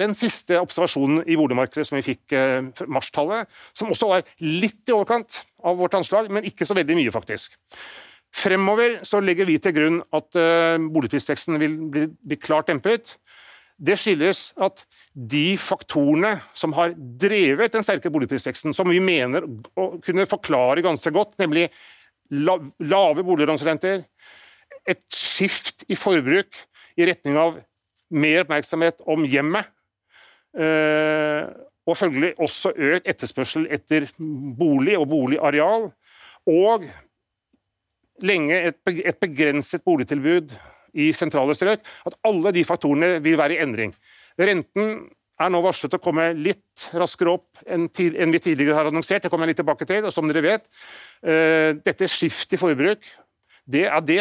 [0.00, 4.94] den siste observasjonen i boligmarkedet som vi fikk eh, marstallet, som også var litt i
[4.96, 7.56] overkant av vårt anslag, men ikke så veldig mye, faktisk.
[8.30, 13.16] Fremover så legger vi til grunn at uh, boligprisveksten vil bli, bli klart dempet.
[13.80, 14.84] Det skyldes at
[15.16, 21.10] de faktorene som har drevet den sterke boligprisveksten, som vi mener å kunne forklare ganske
[21.14, 21.66] godt, nemlig
[22.30, 24.04] lave boliglånsrenter,
[24.86, 26.54] et skift i forbruk
[27.00, 27.58] i retning av
[28.10, 29.70] mer oppmerksomhet om hjemmet,
[30.58, 31.46] eh,
[31.88, 35.88] og følgelig også økt etterspørsel etter bolig og boligareal,
[36.50, 36.84] og
[38.20, 40.52] lenge et begrenset boligtilbud
[41.00, 43.94] i sentrale strøk, at alle de faktorene vil være i endring.
[44.40, 45.08] Renten
[45.40, 49.24] er nå varslet å komme litt raskere opp enn, vi tidligere har annonsert.
[49.24, 50.04] Det kommer jeg litt tilbake til.
[50.04, 50.68] og som dere vet,
[51.22, 53.00] eh, Dette skiftet i forbruk
[53.70, 54.18] det er, det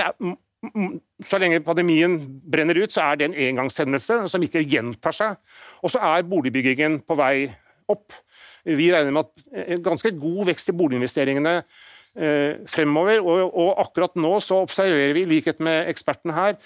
[1.24, 2.18] Så lenge pandemien
[2.52, 5.38] brenner ut, så er det en engangshendelse som ikke gjentar seg.
[5.84, 7.48] Og så er boligbyggingen på vei
[7.90, 8.18] opp.
[8.68, 13.24] Vi regner med at en ganske god vekst i boliginvesteringene eh, fremover.
[13.24, 16.60] Og, og akkurat nå så observerer vi, i likhet med ekspertene her,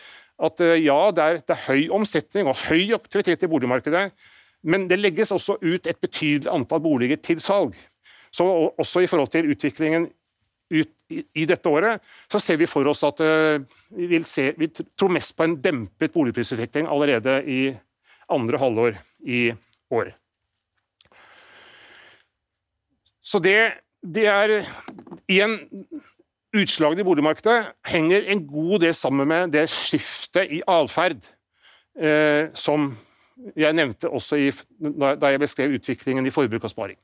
[0.43, 4.07] at eh, ja, det er, det er, høy omsetning og høy aktivitet i boligmarkedet,
[4.63, 7.77] men det legges også ut et betydelig antall boliger til salg.
[8.33, 8.47] Så
[8.79, 10.07] også i forhold til utviklingen
[10.73, 15.13] ut i, dette året, så ser vi for oss at vi, vil se, vi, tror
[15.13, 17.61] mest på en dempet boligprisutvikling allerede i
[18.33, 19.45] andre halvår i
[19.93, 20.13] år.
[23.23, 23.57] Så det,
[24.03, 24.57] det er
[25.31, 25.59] igjen
[26.53, 31.23] Utslagene i boligmarkedet henger en god del sammen med det skiftet i atferd
[31.97, 32.91] eh, som
[33.57, 36.99] jeg nevnte også i, da jeg beskrev utviklingen i forbruk og sparing.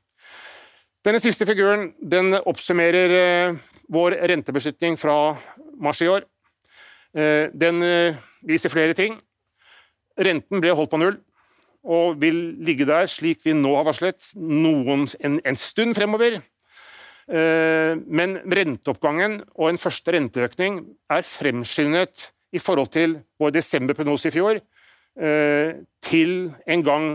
[1.00, 3.54] Denne siste figuren den oppsummerer eh,
[3.88, 5.32] vår rentebeslutning fra
[5.80, 6.26] mars i år.
[7.16, 9.16] Eh, den eh, viser flere ting.
[10.20, 11.16] Renten ble holdt på null
[11.88, 16.42] og vil ligge der slik vi nå har varslet, noen, en, en stund fremover.
[17.30, 20.80] Men renteoppgangen og en første renteøkning
[21.14, 24.60] er fremskyndet i forhold til vår desemberprognose i fjor,
[26.04, 26.34] til
[26.74, 27.06] en gang,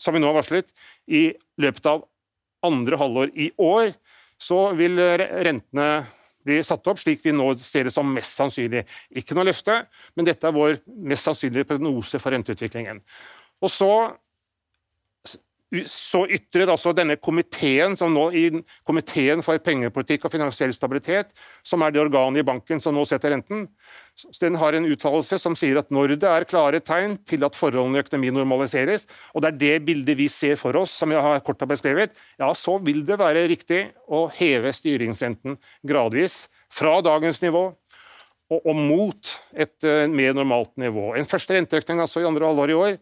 [0.00, 0.70] som vi nå har varslet,
[1.10, 1.26] i
[1.60, 2.06] løpet av
[2.66, 3.92] andre halvår i år,
[4.40, 5.90] så vil rentene
[6.46, 8.86] bli satt opp slik vi nå ser det som mest sannsynlig.
[9.16, 9.82] Ikke noe løfte,
[10.16, 13.02] men dette er vår mest sannsynlige prognose for renteutviklingen.
[13.60, 13.92] Og så
[15.86, 18.44] så ytrer altså denne komiteen, som nå i
[18.86, 21.30] Komiteen for pengepolitikk og finansiell stabilitet,
[21.62, 23.68] som er det organet i banken som nå setter renten,
[24.40, 28.00] den har en uttalelse som sier at når det er klare tegn til at forholdene
[28.00, 31.44] i økonomien normaliseres, og det er det bildet vi ser for oss, som jeg har
[31.46, 35.54] kort beskrevet, ja, så vil det være riktig å heve styringsrenten
[35.86, 37.68] gradvis fra dagens nivå
[38.50, 41.12] og, og mot et uh, mer normalt nivå.
[41.14, 42.98] En første renteøkning altså i andre halvår i år,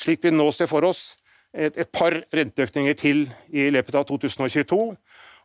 [0.00, 1.14] slik vi nå ser for oss,
[1.54, 4.96] et, et par renteøkninger til i løpet av 2022.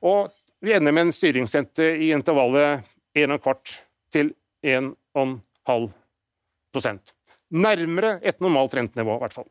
[0.06, 0.30] Og
[0.65, 3.76] vi ender med en styringsrente i intervallet 1,25
[4.13, 4.28] til
[4.65, 7.13] 1,5%
[7.56, 9.48] Nærmere et normalt rentenivå, i hvert fall.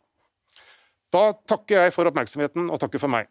[1.14, 3.25] Da takker jeg for oppmerksomheten, og takker for meg.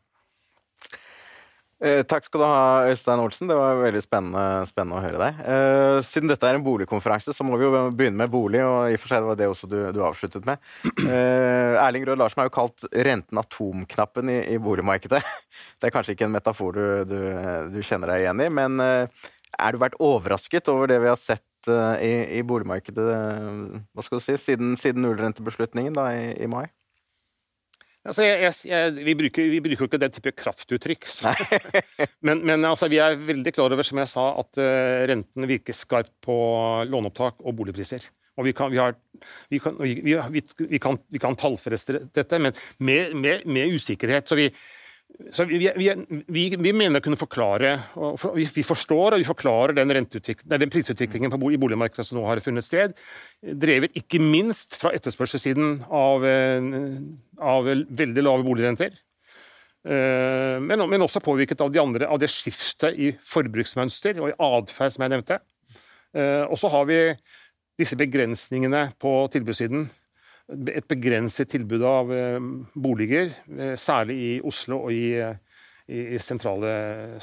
[1.83, 3.49] Eh, takk skal du ha, Øystein Olsen.
[3.49, 5.39] Det var veldig spennende, spennende å høre deg.
[5.51, 8.61] Eh, siden dette er en boligkonferanse, så må vi jo begynne med bolig.
[8.63, 10.63] og i og for seg var det også du, du avsluttet med.
[11.03, 15.19] Eh, Erling Rød Larsen har jo kalt renten atomknappen i, i, boligmarkedet.
[15.79, 17.17] Det er kanskje ikke en metafor du, du,
[17.73, 21.67] du, kjenner deg igjen i, men er du vært overrasket over det vi har sett
[21.67, 26.65] i, i, boligmarkedet hva skal du si, siden, siden nullrentebeslutningen da, i, i mai?
[28.03, 31.07] Altså, jeg, jeg, vi, bruker, vi, bruker, jo ikke den type kraftuttrykk.
[32.27, 35.77] men, men altså, vi er veldig klar over, som jeg sa, at uh, renten virker
[35.77, 36.35] skarpt på
[36.89, 38.09] låneopptak og boligpriser.
[38.35, 38.95] Og vi kan, har,
[39.61, 39.79] kan,
[40.81, 44.27] kan, kan tallfeste dette, men med, med, med usikkerhet.
[44.27, 44.49] Så vi,
[45.33, 49.93] så vi, vi, vi, mener å kunne forklare og Vi forstår og vi forklarer den,
[49.93, 52.97] den prisutviklingen i boligmarkedet som nå har funnet sted,
[53.41, 56.25] drevet ikke minst fra etterspørselssiden av,
[57.53, 58.97] av veldig lave boligrenter.
[59.83, 64.37] Eh, men, men, også påvirket av, de andre, av det skiftet i forbruksmønster og i
[64.47, 65.39] atferd som jeg nevnte.
[66.15, 66.99] Eh, og så har vi
[67.79, 69.89] disse begrensningene på tilbudssiden
[70.51, 72.39] et begrenset tilbud av eh,
[72.75, 75.15] boliger, eh, særlig i Oslo og i,
[75.87, 76.73] i sentrale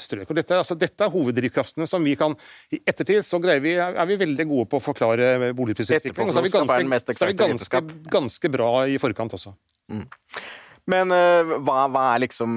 [0.01, 0.31] strøk.
[0.31, 2.37] Og dette, altså, dette er hoveddrivkraftene som vi kan
[2.73, 6.29] I ettertid så vi, er vi veldig gode på å forklare boligprisutvikling.
[6.29, 9.55] Og så er vi ganske, så er vi ganske, ganske bra i forkant også.
[9.93, 10.09] Mm.
[10.91, 12.57] Men hva, hva, er liksom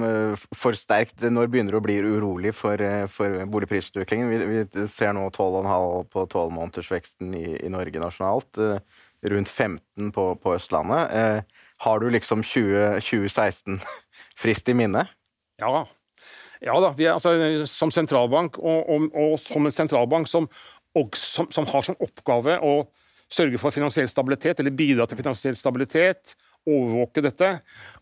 [0.56, 1.20] for sterkt?
[1.22, 4.32] Når begynner du å bli urolig for, for boligprisutviklingen?
[4.32, 8.64] Vi, vi, ser nå 12,5 på tolvmånedersveksten i, i Norge nasjonalt.
[9.32, 11.44] Rundt 15 på, på Østlandet.
[11.84, 13.80] har du liksom 20, 2016
[14.42, 15.06] frist i minne?
[15.62, 15.86] Ja.
[16.64, 16.94] Ja da.
[16.98, 17.34] Er, altså,
[17.68, 20.48] som sentralbank, og, og, og, som en sentralbank som,
[21.16, 22.76] som, som har som oppgave å
[23.34, 27.50] sørge for finansiell stabilitet, eller bidra til finansiell stabilitet, overvåke dette.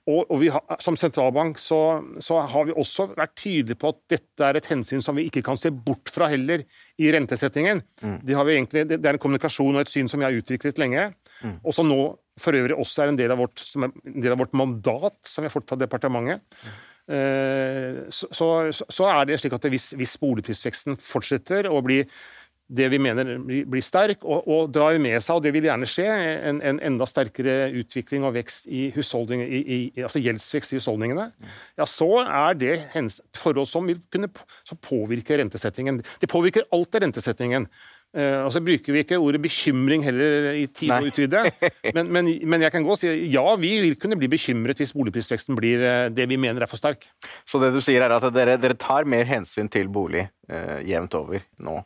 [0.09, 4.47] Og, og har, Som sentralbank så, så, har vi også vært tydelige på at dette
[4.47, 6.63] er et hensyn som vi ikke kan se bort fra heller
[6.97, 7.83] i rentesettingen.
[8.01, 8.17] Mm.
[8.25, 11.11] Det, egentlig, det, er en kommunikasjon og et syn som vi har utviklet lenge,
[11.43, 11.59] mm.
[11.61, 11.99] og som nå
[12.41, 13.61] for øvrig også er en del av vårt,
[14.05, 16.41] del av vårt mandat som vi har fått fra departementet.
[16.65, 16.79] Mm.
[18.13, 21.97] Så, så, så, er det slik at hvis, hvis boligprisveksten fortsetter å bli
[22.71, 26.07] det vi mener blir sterk, og, og drar med seg, og det vil gjerne skje,
[26.49, 31.29] en, en enda sterkere utvikling og vekst i husholdninger, i, i, altså gjeldsvekst i husholdningene,
[31.79, 32.75] ja, så er det
[33.38, 34.31] forhold som vil kunne
[34.86, 35.99] påvirke rentesettingen.
[36.21, 37.67] Det påvirker alltid rentesettingen.
[38.12, 41.45] Uh, og så bruker vi ikke ordet bekymring heller i tide å utvide.
[41.95, 44.91] Men, men, men, jeg kan gå og si ja, vi vil kunne bli bekymret hvis
[44.95, 47.07] boligprisveksten blir uh, det vi mener er for sterk.
[47.47, 51.15] Så det du sier er at dere, dere tar mer hensyn til bolig uh, jevnt
[51.19, 51.79] over nå?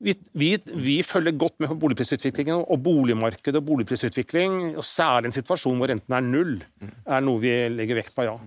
[0.00, 5.36] Vi, vi, vi, følger godt med på boligprisutviklingen, og boligmarkedet og boligprisutvikling, og særlig en
[5.36, 6.54] situasjon hvor renten er null,
[7.04, 8.38] er noe vi legger vekt på, ja.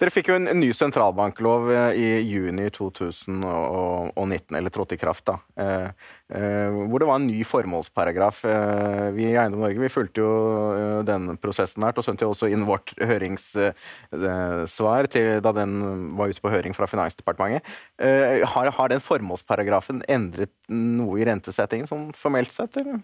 [0.00, 5.36] Dere fikk jo en, ny sentralbanklov eh, i juni 2019, eller trådte i kraft, da.
[5.60, 5.88] Eh,
[6.34, 8.40] eh, hvor det var en ny formålsparagraf.
[8.50, 10.32] Eh, vi i Eiendom Norge vi fulgte jo
[10.74, 15.78] eh, den prosessen her, og sendte jo også inn vårt høringssvar til, da den
[16.18, 17.62] var ute på høring fra Finansdepartementet.
[18.02, 22.82] Eh, har, har den formålsparagrafen endret noe i rentesettingen, sånn formelt sett?
[22.82, 22.98] eller?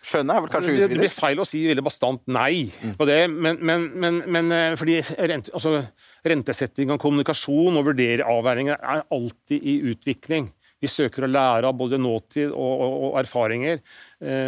[0.00, 0.92] Skjønnet er vel kanskje utvidet?
[0.94, 3.18] Det blir feil å si veldig bastant nei på det.
[3.32, 5.82] Men, men, men, men eh, fordi rent, altså,
[6.26, 10.48] rentesetting og kommunikasjon og vurdere avveininger er alltid i utvikling.
[10.80, 13.82] Vi søker å lære av både nåtid og, og, og erfaringer.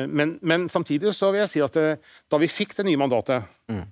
[0.08, 3.00] Men, men, samtidig så vil jeg si at det, eh, da vi fikk det nye
[3.00, 3.84] mandatet mm.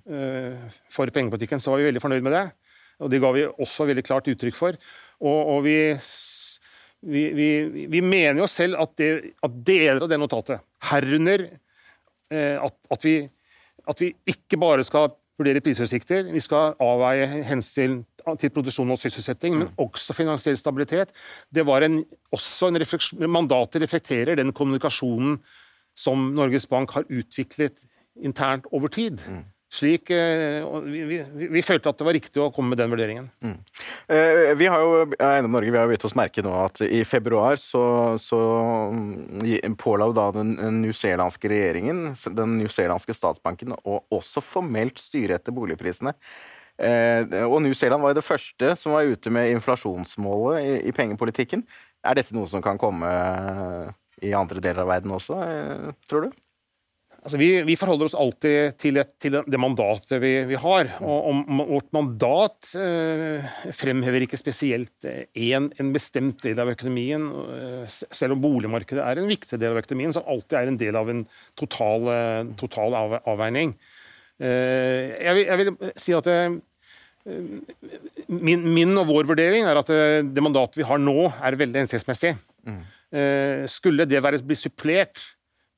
[0.89, 2.45] for pengepolitikken, så var vi veldig fornøyd med det.
[3.01, 4.77] Og det ga vi også veldig klart uttrykk for.
[5.21, 5.77] Og, og vi
[7.01, 7.47] vi, vi,
[7.89, 10.61] vi, mener jo selv at, det, at, deler av det notatet,
[10.91, 13.15] herunder eh, at, at, vi,
[13.89, 15.09] at, vi, ikke bare skal
[15.41, 18.01] vurdere prisutsikter, vi skal avveie hensyn
[18.37, 21.09] til produksjon og sysselsetting, men også finansiell stabilitet.
[21.49, 22.77] Det var en, også en
[23.31, 25.39] Mandatet reflekterer den kommunikasjonen
[25.97, 27.81] som Norges Bank har utviklet
[28.21, 29.23] internt over tid.
[29.25, 29.43] Mm.
[29.71, 33.29] Slik, eh, vi, vi, vi, følte at det var riktig å komme med den vurderingen.
[33.39, 33.53] Mm.
[34.11, 37.55] Eh, vi har jo Eiendom Norge vi har gitt oss merke nå at i februar
[37.55, 37.83] så,
[38.19, 38.39] så
[38.91, 46.17] mm, påla da den newzealandske regjeringen, den newzealandske statsbanken, å også formelt styre etter boligprisene.
[46.75, 50.95] Eh, og New Zealand var jo det første som var ute med inflasjonsmålet i, i
[50.99, 51.63] pengepolitikken.
[52.03, 53.07] Er dette noe som kan komme
[54.19, 55.39] i andre deler av verden også,
[56.11, 56.41] tror du?
[57.21, 60.87] Altså, vi, vi, forholder oss alltid til, et, til det mandatet vi, vi har.
[61.05, 67.27] Og, og, vårt mandat eh, fremhever ikke spesielt én eh, en bestemt del av økonomien.
[67.53, 70.97] Eh, selv om boligmarkedet er en viktig del av økonomien, som alltid er en del
[70.97, 71.21] av en
[71.61, 73.75] total, eh, total av, avveining.
[74.41, 76.55] Eh, jeg, vil, jeg, vil, si at eh,
[78.33, 79.91] min, min, og vår vurdering er at
[80.25, 82.33] det mandatet vi har nå, er veldig hensiktsmessig.
[82.61, 82.81] Mm.
[83.65, 85.17] skulle det være bli supplert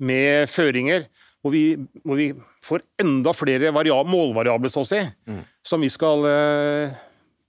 [0.03, 1.05] med føringer
[1.43, 1.75] hvor vi,
[2.07, 2.29] hvor vi
[2.63, 5.41] får enda flere målvariabler, så å si, mm.
[5.67, 6.93] som vi skal uh,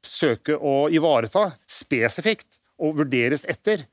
[0.02, 3.86] søke å ivareta spesifikt og vurderes etter.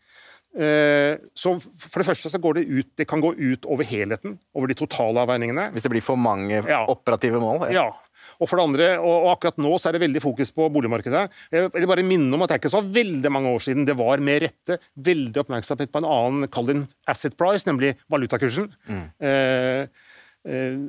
[0.58, 4.40] Uh, så For det første så går det ut, det kan gå ut over helheten,
[4.58, 5.70] over de totale avveiningene.
[5.76, 6.82] Hvis det blir for mange ja.
[6.90, 7.70] operative mål?
[7.70, 7.86] Ja.
[7.86, 8.11] ja.
[8.42, 11.26] Og for det andre, og akkurat nå så er det veldig fokus på boligmarkedet.
[11.54, 13.98] Jeg vil bare minne om at det er ikke så veldig mange år siden det
[14.00, 16.80] var med rette veldig oppmerksomhet på en annen, kall det
[17.12, 18.72] asset price, nemlig valutakursen.
[18.90, 19.04] Mm.
[19.30, 20.08] Eh,
[20.50, 20.80] eh,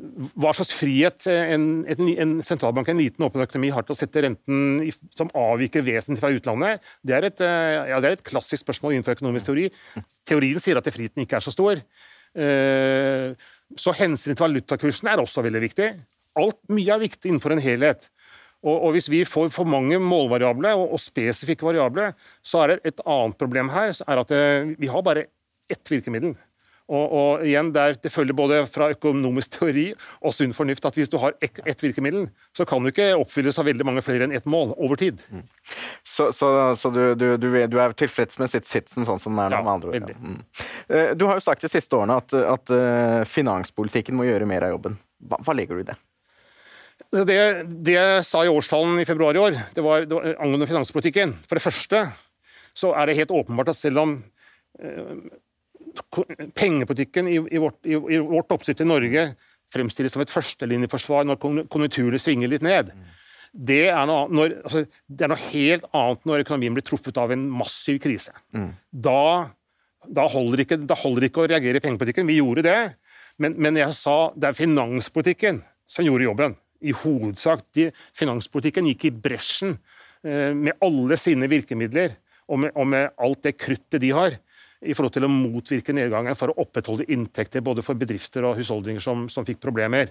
[0.41, 4.25] hva slags frihet en, en, en, sentralbank, en liten åpen økonomi, har til å sette
[4.25, 8.25] renten i, som avviker vesentlig fra utlandet, det er, et, eh, ja, det er et
[8.33, 9.69] klassisk spørsmål innenfor økonomisk teori.
[10.29, 11.85] Teorien sier at friheten ikke er så stor.
[12.33, 13.37] Eh,
[13.77, 15.93] så hensynet til valutakursen er også veldig viktig
[16.39, 18.09] alt, mye er viktig innenfor en helhet.
[18.63, 22.13] Og, og Hvis vi får for mange målvariable og, og, spesifikke variable,
[22.47, 23.93] så er det et annet problem her.
[23.97, 25.27] så er at det, eh, Vi har bare
[25.71, 26.37] ett virkemiddel.
[26.93, 31.11] Og, og igjen, der, Det følger både fra økonomisk teori og sunn fornuft at hvis
[31.11, 34.35] du har ett et virkemiddel, så kan du ikke oppfylles av veldig mange flere enn
[34.35, 35.23] ett mål over tid.
[35.31, 35.45] Mm.
[36.05, 39.45] Så, så, så du, du, du, du, er tilfreds med sitt sitsen sånn som den
[39.45, 40.11] er nå, ja, med andre ord?
[40.11, 40.19] Ja.
[40.19, 40.41] Mm.
[40.89, 44.67] Eh, du har jo sagt de siste årene at, at, eh, finanspolitikken må gjøre mer
[44.67, 44.99] av jobben.
[45.23, 45.97] Hva, hva legger du i det?
[47.13, 47.39] Det,
[47.85, 51.35] det jeg sa i årstalen i februar i år, det var, det var angående finanspolitikken.
[51.45, 52.07] For det første
[52.73, 54.15] så er det helt åpenbart at selv om
[54.81, 55.19] eh,
[56.57, 59.27] pengepolitikken i, i, vårt, i, i vårt oppsett i Norge
[59.73, 62.93] fremstilles som et førstelinjeforsvar når kon- konjunkturene svinger litt ned,
[63.53, 67.33] det er, noe, når, altså, det er noe helt annet når økonomien blir truffet av
[67.35, 68.33] en massiv krise.
[68.93, 69.53] Da,
[70.09, 72.29] da, holder ikke, da holder ikke å reagere i pengepolitikken.
[72.29, 72.79] Vi gjorde det,
[73.41, 75.61] men, men jeg sa det er finanspolitikken
[75.93, 76.57] som gjorde jobben.
[76.83, 77.65] I hovedsak.
[77.77, 79.77] De, finanspolitikken gikk i bresjen
[80.27, 82.17] eh, med alle sine virkemidler
[82.51, 84.39] og med, og med alt det kruttet de har
[84.83, 89.03] i forhold til å motvirke nedgangen for å opprettholde inntekter både for bedrifter og husholdninger
[89.03, 90.11] som, som fikk problemer.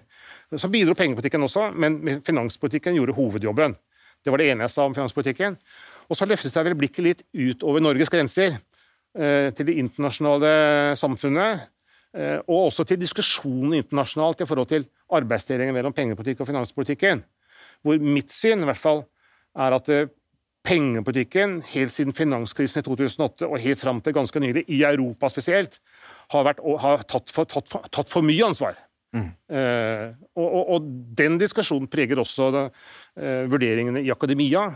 [0.56, 3.76] Så bidro pengepolitikken også, men finanspolitikken gjorde hovedjobben.
[4.24, 5.58] Det var det ene jeg sa om finanspolitikken.
[6.08, 8.58] Og så løftet jeg vel blikket litt utover Norges grenser,
[9.18, 10.54] eh, til det internasjonale
[11.00, 11.68] samfunnet.
[12.16, 17.24] Eh, Og også til diskusjonen internasjonalt i forhold til arbeidsdelingen mellom pengepolitikk og finanspolitikken.
[17.82, 19.04] Hvor mitt syn i hvert fall
[19.58, 20.12] er at eh,
[20.64, 25.80] pengepolitikken helt siden finanskrisen i 2008 og helt fram til ganske nylig, i Europa spesielt,
[26.32, 28.78] har, vært, har tatt, for, tatt, for, tatt for mye ansvar.
[29.12, 30.06] Eh,
[30.40, 32.64] og, og, og den diskusjonen preger også da,
[33.20, 34.68] eh, vurderingene i akademia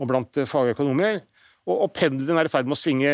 [0.00, 1.20] og blant fagøkonomer.
[1.64, 3.12] Og, og pendelen er i ferd med å svinge,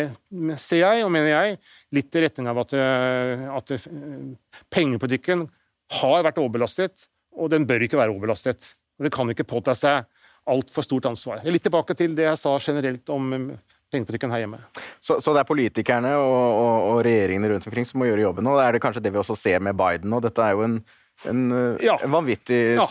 [0.59, 1.59] ser jeg, og mener jeg,
[1.95, 3.85] litt i retning av at, eh, at eh,
[4.73, 5.45] pengepolitikken
[6.01, 7.07] har vært overbelastet,
[7.39, 8.73] og den bør ikke være overbelastet.
[8.99, 10.03] Og Det kan ikke påta seg
[10.51, 11.43] altfor stort ansvar.
[11.47, 14.59] Litt tilbake til det jeg sa generelt om eh, pengepolitikken her hjemme.
[14.99, 18.47] Så, så det er politikerne og, og, og regjeringene rundt omkring som må gjøre jobben.
[18.47, 18.57] nå?
[18.59, 20.11] det er det kanskje det vi også ser med Biden.
[20.11, 20.19] nå.
[20.23, 20.77] dette er jo en,
[21.29, 21.97] en, eh, Ja.
[22.03, 22.87] en vanvittig Ja.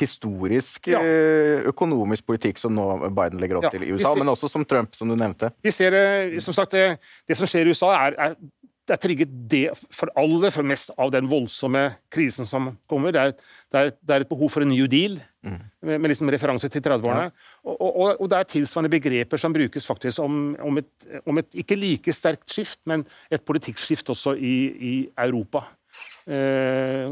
[0.00, 1.00] historisk Ja.
[1.00, 3.70] eh, økonomisk politikk som nå Biden legger opp Ja.
[3.70, 5.52] til i USA, ser- men også som Trump, som du nevnte.
[5.62, 8.36] Vi ser som sagt, det, det som skjer i USA, er, er,
[8.86, 13.12] det er trigget det for aller for mest av den voldsomme krisen som kommer.
[13.12, 13.32] Det er,
[13.70, 16.82] det er, det er et behov for en new deal, med, med liksom referanse til
[16.82, 17.30] 30-årene.
[17.64, 20.90] Og, og, og det er tilsvarende begreper som brukes faktisk om, om, et,
[21.26, 25.64] om et ikke like sterkt skift, men et politikkskift også i, i Europa.
[26.30, 27.06] Eh,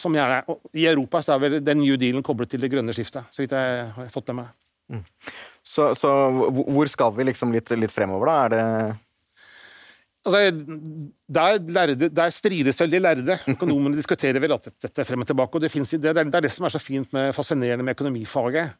[0.00, 2.94] som gjerne er, I Europa så er vel den new dealen koblet til det grønne
[2.96, 5.02] skiftet, så vidt jeg har fått med meg.
[5.64, 6.10] Så, så
[6.52, 8.44] hvor- skal vi liksom litt, litt fremover, da?
[8.44, 8.96] Er det
[10.24, 10.40] Altså,
[11.28, 13.34] der, lærde, der strides vel de lærde.
[13.52, 15.54] Økonomene diskuterer vel at dette frem og tilbake.
[15.58, 18.70] og Det, finnes, det, er, det det som er så fint med, fascinerende med økonomifaget.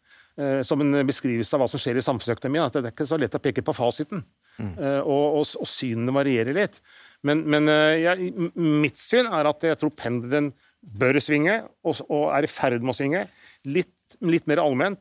[0.40, 2.64] Eh, som en beskrivelse av hva som skjer i samfunnsøkonomien.
[2.64, 4.24] at Det er ikke så lett å peke på fasiten.
[4.56, 6.80] Eh, og, og, og synene varierer litt.
[7.24, 10.52] Men, men eh, jeg, mitt syn er at jeg tror pendelen
[11.00, 13.24] bør svinge, og, og er i ferd med å svinge.
[13.64, 15.00] Litt, litt mer allment.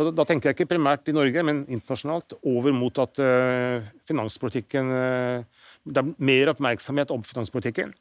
[0.00, 2.38] Da, da tenker jeg ikke primært i Norge, men internasjonalt.
[2.48, 7.92] Over mot at uh, finanspolitikken uh, Det er mer oppmerksomhet om finanspolitikken.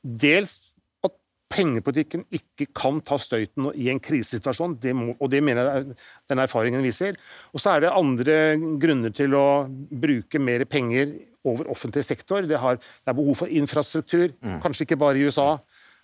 [0.00, 0.60] Dels
[1.06, 1.16] at
[1.50, 5.98] pengepolitikken ikke kan ta støyten i en krisesituasjon, det må, og det mener jeg
[6.30, 7.18] den erfaringen viser.
[7.50, 8.38] Og så er det andre
[8.78, 12.42] grunner til å bruke mer penger over offentlig sektor.
[12.46, 15.58] Det, har, det er behov for infrastruktur, kanskje ikke bare i USA.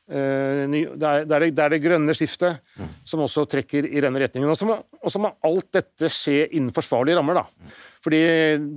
[0.08, 2.60] Eh, ny- Det er, det, er det, er det grønne skiftet
[3.04, 4.48] som også trekker i denne retningen.
[4.52, 7.34] Og så må, og så må alt dette skje innen forsvarlige rammer.
[7.40, 7.72] da.
[8.06, 8.20] Fordi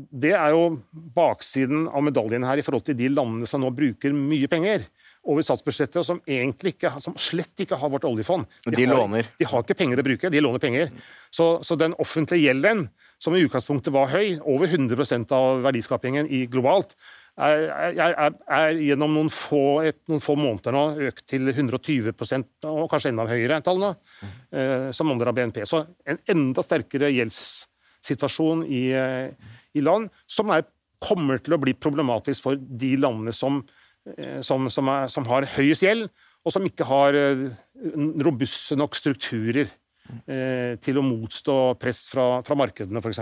[0.10, 0.80] det er jo
[1.15, 4.88] baksiden av medaljen her i forhold til de landene som nå bruker mye penger
[5.28, 8.48] over statsbudsjettet, og som ikke, som slett ikke har vårt oljefond.
[8.66, 9.28] De har, låner.
[9.40, 10.92] De har ikke penger å bruke, de låner penger.
[11.34, 12.88] Så, så den offentlige gjelden,
[13.20, 16.96] som i utgangspunktet var høy, over 100% av verdiskapingen i globalt,
[17.40, 22.10] er, er, er, er gjennom noen få, et, noen få måneder nå økt til 120
[22.68, 23.94] og kanskje enda høyere tall nå,
[24.52, 25.62] eh, som andel av BNP.
[25.70, 30.68] Så en enda sterkere gjeldssituasjon i, eh, i land som er,
[31.00, 33.62] kommer til å bli problematisk for de landene som,
[34.46, 36.08] som, som, er, som har høyest gjeld,
[36.46, 37.46] og som ikke har eh,
[38.24, 43.22] robuste nok strukturer eh, til å motstå press fra, fra markedene, f.eks.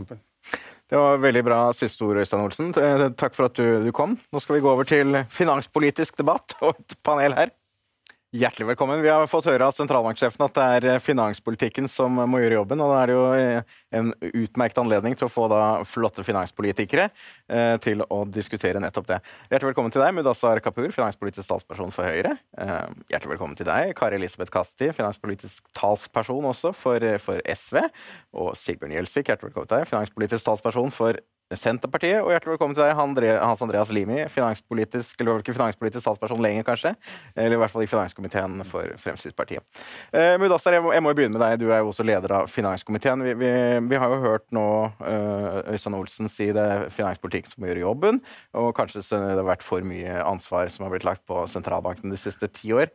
[0.88, 2.72] Det var veldig bra siste ord, Øystein Olsen.
[2.80, 4.16] Eh, Takk for at du, du kom.
[4.32, 7.52] Nå skal vi gå over til finanspolitisk debatt og et panel her.
[8.36, 9.00] Hjertelig velkommen.
[9.02, 12.82] Vi har fått høre av sentralbanksjefen at det er eh, finanspolitikken som må gjøre jobben.
[12.84, 14.10] Og det er jo eh, en
[14.42, 15.46] utmerket anledning til å få
[15.88, 19.22] flotte finanspolitikere eh, til å diskutere nettopp det.
[19.48, 22.36] Hjertelig velkommen til deg, Mudassar Kapur, finanspolitisk talsperson for Høyre.
[23.08, 27.80] Hjertelig velkommen til deg, Kari Elisabeth Kasti, finanspolitisk talsperson også for, for SV.
[28.44, 31.24] Og Sigbjørn Gjelsvik, hjertelig velkommen til deg, finanspolitisk talsperson for
[31.56, 36.66] Senterpartiet, og hjertelig velkommen til deg, Hans Andreas Limi, finanspolitisk, eller ikke finanspolitisk talsperson lenger,
[36.68, 36.92] kanskje,
[37.40, 39.64] eller i hvert fall i finanskomiteen for Fremskrittspartiet.
[40.12, 43.24] Eh, Mudassar, jeg, jeg må begynne med deg, du er jo også leder av finanskomiteen.
[43.24, 43.52] Vi, vi,
[43.88, 44.66] vi har jo hørt nå
[45.00, 48.20] uh, Øystein Olsen si det er finanspolitikk som må gjøre jobben,
[48.60, 52.20] og kanskje det har vært for mye ansvar som har blitt lagt på sentralbanken de
[52.20, 52.92] siste ti år.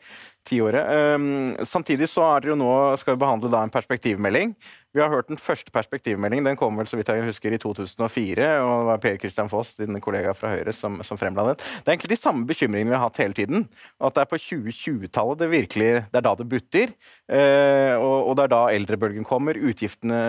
[0.53, 4.53] Um, samtidig så er det jo nå, skal vi behandle da en perspektivmelding.
[4.93, 6.51] Vi har hørt den første perspektivmeldingen.
[6.51, 8.49] Den kom vel så vidt jeg husker i 2004.
[8.61, 11.61] og Det var Per Christian Foss, din kollega fra Høyre, som, som fremla den.
[11.63, 13.65] Det er egentlig de samme bekymringene vi har hatt hele tiden.
[13.97, 16.93] At det er på 2020-tallet det virkelig det er da det butter.
[17.25, 19.57] Eh, og, og, det er da eldrebølgen kommer.
[19.57, 20.21] Utgiftene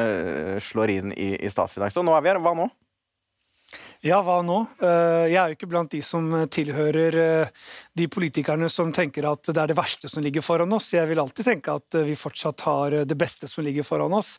[0.64, 2.00] slår inn i, i statsfinanser.
[2.00, 2.42] Og nå er vi her.
[2.44, 2.72] Hva nå?
[4.04, 4.58] Ja, hva nå?
[4.84, 7.52] Eh, jeg er jo ikke blant de som tilhører eh,
[7.96, 10.90] de politikerne som tenker at det er det verste som ligger foran oss.
[10.92, 14.34] Jeg vil alltid tenke at vi fortsatt har det beste som ligger foran oss.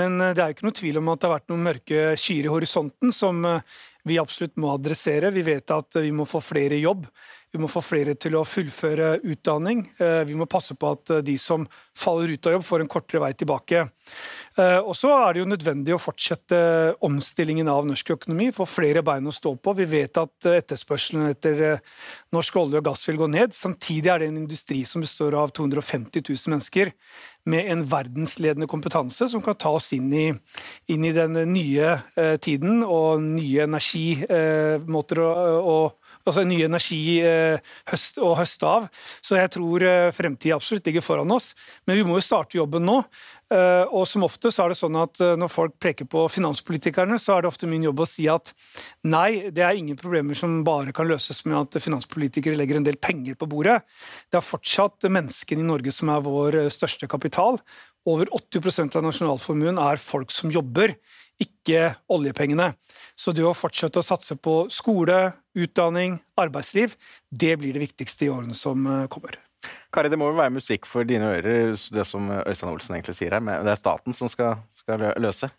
[0.00, 2.06] Men eh, det er jo ikke noe tvil om at det har vært noen mørke
[2.16, 3.44] skyer i horisonten som
[4.08, 5.34] vi absolutt må adressere.
[5.36, 7.04] Vi vet at vi må få flere i jobb.
[7.52, 9.82] Vi må få flere til å fullføre utdanning.
[10.00, 12.88] Eh, vi må passe på at eh, de som faller ut av jobb, får en
[12.94, 13.82] kortere vei tilbake.
[14.56, 16.56] Eh, og så er det jo nødvendig å fortsette
[17.04, 19.76] omstillingen av norsk økonomi, få flere bein å stå på.
[19.82, 21.60] Vi vet at etterspørselen etter
[22.32, 23.52] norsk olje og gass vil gå ned.
[23.52, 26.94] Samtidig er det en industri som består av 250 000 mennesker
[27.52, 30.28] med en verdensledende kompetanse som kan ta oss inn i,
[30.94, 31.98] inn i den nye
[32.40, 35.76] tiden og nye energimåter å, å
[36.28, 37.60] altså ny energi eh,
[37.90, 38.88] høst, å høste av.
[39.24, 41.52] Så jeg tror eh, fremtiden absolutt ligger foran oss.
[41.86, 42.98] Men vi må jo starte jobben nå.
[43.52, 47.36] Eh, og som ofte så er det sånn at når folk peker på finanspolitikerne, så
[47.36, 48.52] er det ofte min jobb å si at
[49.04, 53.00] nei, det er ingen problemer som bare kan løses med at finanspolitikere legger en del
[53.02, 53.80] penger på bordet.
[54.30, 57.60] Det er fortsatt menneskene i Norge som er vår største kapital.
[58.08, 60.96] Over 80% av nasjonalformuen er folk som jobber
[61.42, 62.72] ikke oljepengene.
[63.18, 65.18] Så det å fortsette å satse på skole,
[65.58, 66.96] utdanning, arbeidsliv,
[67.28, 69.38] det blir det viktigste i årene som eh, kommer.
[69.94, 73.36] Kari, det må jo være musikk for dine ører, det som Øystein Olsen egentlig sier
[73.36, 73.44] her.
[73.44, 75.52] Men det er staten som skal, skal løse?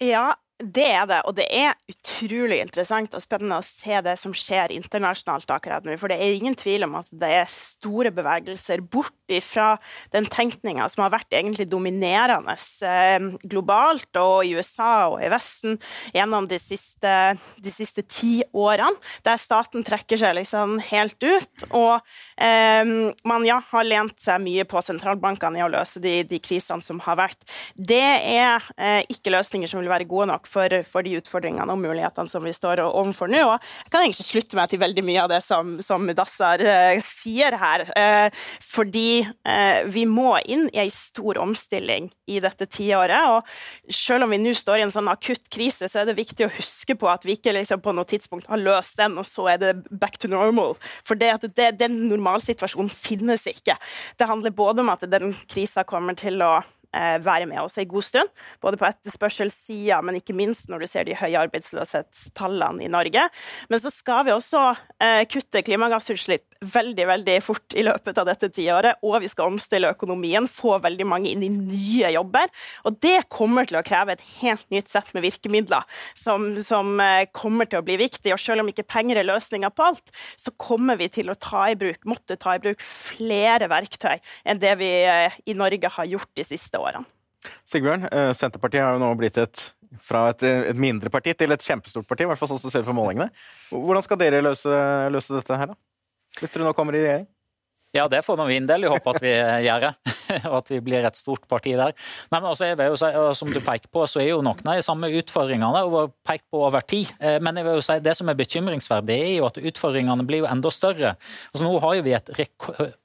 [0.00, 4.32] Ja, det er det, og det er utrolig interessant og spennende å se det som
[4.32, 5.98] skjer internasjonalt akkurat nå.
[6.00, 9.72] For det er ingen tvil om at det er store bevegelser bort fra
[10.14, 12.54] den tenkninga som har vært egentlig dominerende
[12.86, 15.80] eh, globalt og i USA og i Vesten
[16.14, 18.94] gjennom de siste, de siste ti årene,
[19.26, 21.66] der staten trekker seg liksom helt ut.
[21.74, 21.98] Og
[22.38, 26.84] eh, man ja, har lent seg mye på sentralbankene i å løse de, de krisene
[26.86, 27.42] som har vært.
[27.74, 31.82] Det er eh, ikke løsninger som vil være gode nok for, for, de utfordringene og
[31.82, 33.42] mulighetene som vi står overfor nå.
[33.46, 37.00] Og jeg kan egentlig slutte meg til veldig mye av det som, som Dassar eh,
[37.04, 37.86] sier her.
[37.96, 43.32] Eh, fordi uh, vi må inn i ei stor omstilling i dette tiåret.
[43.36, 46.46] Og selv om vi nå står i en sånn akutt krise, så er det viktig
[46.46, 49.48] å huske på at vi ikke liksom, på noe tidspunkt har løst den, og så
[49.54, 50.76] er det back to normal.
[51.06, 53.78] For det at det, den normalsituasjonen finnes ikke.
[54.18, 56.75] Det handler både om at den krisa kommer til å Eh,
[57.22, 58.32] være med oss en god stund.
[58.62, 63.26] Både på etterspørselssida, men ikke minst når du ser de høye arbeidsløshetstallene i Norge.
[63.70, 64.62] Men så skal vi også
[65.02, 69.90] eh, kutte klimagassutslipp veldig veldig fort i løpet av dette tiåret, og vi skal omstille
[69.92, 72.48] økonomien, få veldig mange inn i nye jobber.
[72.88, 75.84] Og det kommer til å kreve et helt nytt sett med virkemidler
[76.16, 78.32] som, som eh, kommer til å bli viktig.
[78.34, 81.66] Og selv om ikke penger er løsninga på alt, så kommer vi til å ta
[81.70, 84.16] i bruk, måtte ta i bruk flere verktøy
[84.46, 84.88] enn det vi
[85.46, 87.06] i Norge har gjort de siste årene årene.
[87.68, 89.62] Sigbjørn, eh, Senterpartiet har jo nå blitt et,
[90.02, 92.86] fra et, et, mindre parti til et kjempestort parti, i hvert fall sånn som ser
[92.86, 93.28] for målingene.
[93.70, 94.80] Hvordan skal dere løse,
[95.14, 95.78] løse dette her, da?
[96.40, 97.28] Hvis dere nå kommer i regjering?
[97.94, 99.30] Ja, det får vi inderlig håpe at vi
[99.64, 99.86] gjør,
[100.50, 101.94] og at vi blir et stort parti der.
[102.32, 104.80] Men altså, jeg vil jo si, som du peker på, så er jo noen av
[104.80, 107.12] de samme utfordringene og pekt på over tid.
[107.20, 110.44] Eh, men jeg vil jo si, det som er bekymringsverdig, er jo at utfordringene blir
[110.44, 111.14] jo enda større.
[111.52, 112.32] Altså, nå har jo vi et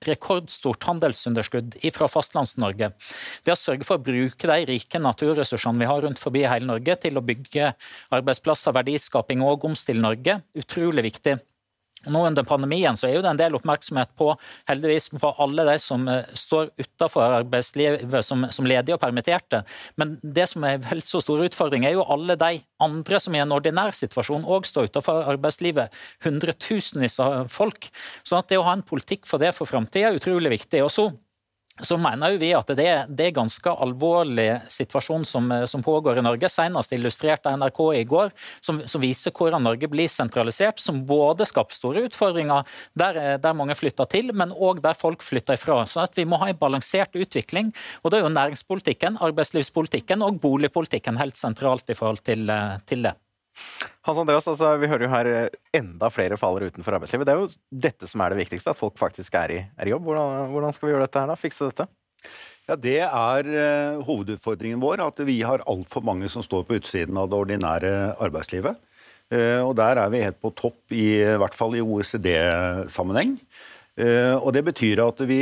[0.09, 2.91] rekordstort handelsunderskudd fra Fastlands-Norge.
[3.45, 6.97] Vi har sørget for å bruke de rike naturressursene vi har rundt forbi hele Norge,
[7.05, 7.71] til å bygge
[8.17, 10.41] arbeidsplasser, verdiskaping og omstille Norge.
[10.57, 11.37] Utrolig viktig.
[12.09, 14.31] Nå Under pandemien så er jo det en del oppmerksomhet på
[14.69, 19.61] heldigvis på alle de som eh, står utenfor arbeidslivet som, som, ledige og permitterte.
[20.01, 23.41] Men det som er vel så stor utfordring, er jo alle de andre som i
[23.43, 25.93] en ordinær situasjon òg står utenfor arbeidslivet.
[26.25, 27.91] Hundretusenvis av folk.
[28.25, 30.81] Så at det å ha en politikk for det for framtida er utrolig viktig.
[30.85, 31.11] Og så
[31.81, 36.49] så mener vi at det, det er ganske alvorlig situasjon som, som, pågår i Norge.
[36.51, 38.31] Senest illustrert av NRK i går,
[38.63, 40.79] som, som, viser hvordan Norge blir sentralisert.
[40.81, 42.67] Som både skaper store utfordringer
[42.97, 45.81] der, der mange flytter til, men òg der folk flytter ifra.
[45.89, 47.73] Så vi må ha en balansert utvikling.
[48.03, 52.49] Og da er jo næringspolitikken, arbeidslivspolitikken og boligpolitikken helt sentralt i forhold til,
[52.89, 53.17] til det.
[54.07, 57.27] Hans Andreas, altså, Vi hører jo her eh, enda flere faller utenfor arbeidslivet.
[57.27, 60.07] Det er jo dette som er det viktigste, at folk faktisk er i, er jobb.
[60.09, 61.39] Hvordan, hvordan, skal vi gjøre dette her da?
[61.39, 61.87] Fikse dette?
[62.69, 67.17] Ja, Det er uh, hovedutfordringen vår, at vi har altfor mange som står på utsiden
[67.19, 68.79] av det ordinære arbeidslivet.
[69.31, 73.37] Uh, og Der er vi helt på topp, i, i hvert fall i OECD-sammenheng.
[74.01, 75.41] Eh, og Det betyr at vi,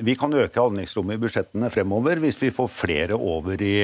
[0.00, 3.76] vi kan øke handlingsrommet i budsjettene fremover hvis vi får flere over i,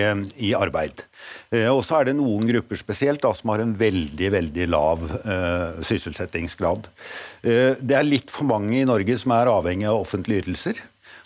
[0.48, 1.04] i arbeid.
[1.52, 5.04] Eh, og så er det noen grupper spesielt da, som har en veldig veldig lav
[5.26, 6.88] uh, sysselsettingsgrad.
[7.44, 10.80] Uh, det er litt for mange i Norge som er avhengig av offentlige ytelser.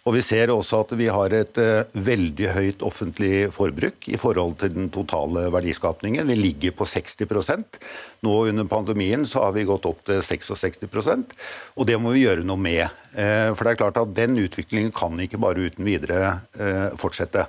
[0.08, 4.56] Og Vi ser også at vi har et uh, veldig høyt offentlig forbruk i forhold
[4.62, 6.30] til den totale verdiskapningen.
[6.32, 7.80] Vi ligger på 60%
[8.24, 11.36] Nå under pandemien så har vi gått opp til 66%
[11.76, 12.86] og det må vi gjøre noe med.
[13.12, 17.44] Uh, for det er klart at Den utviklingen kan ikke bare uten videre uh, fortsette.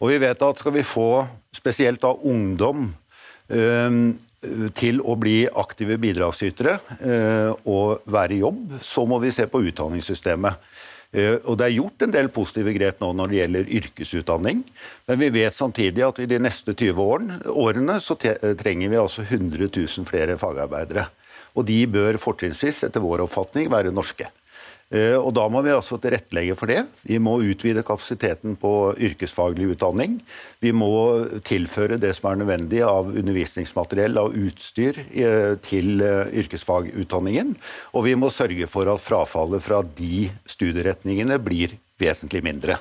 [0.00, 1.24] Og vi vet at Skal vi få
[1.54, 2.90] spesielt da ungdom
[4.74, 6.78] til å bli aktive bidragsytere
[7.68, 10.64] og være i jobb, så må vi se på utdanningssystemet.
[11.14, 14.62] Eh, og Det er gjort en del positive grep nå når det gjelder yrkesutdanning.
[15.06, 19.70] Men vi vet samtidig at i de neste 20 årene, så trenger vi altså 100
[19.70, 21.06] 000 flere fagarbeidere.
[21.54, 24.26] Og de bør fortrinnsvis, etter vår oppfatning, være norske.
[24.94, 26.84] Eh, og Da må vi altså tilrettelegge for det.
[27.02, 30.20] Vi må utvide kapasiteten på yrkesfaglig utdanning.
[30.62, 30.90] Vi må
[31.46, 37.56] tilføre det som er nødvendig av undervisningsmateriell, og utstyr, eh, til eh, yrkesfagutdanningen.
[37.94, 42.78] Og vi må sørge for at frafallet fra de studieretningene blir vesentlig mindre.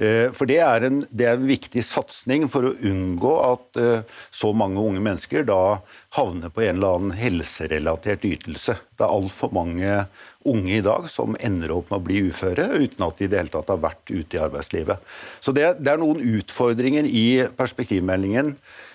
[0.00, 3.80] For det er, en, det er, en, viktig satsing for å unngå at
[4.32, 5.82] så mange unge mennesker da
[6.16, 8.78] havner på en eller annen helserelatert ytelse.
[8.96, 9.98] Det er altfor mange
[10.48, 13.42] unge i dag som ender opp med å bli uføre uten at de i det
[13.42, 15.02] hele tatt har vært ute i arbeidslivet.
[15.44, 17.26] Så det, det er noen utfordringer i
[17.58, 18.89] perspektivmeldingen eh,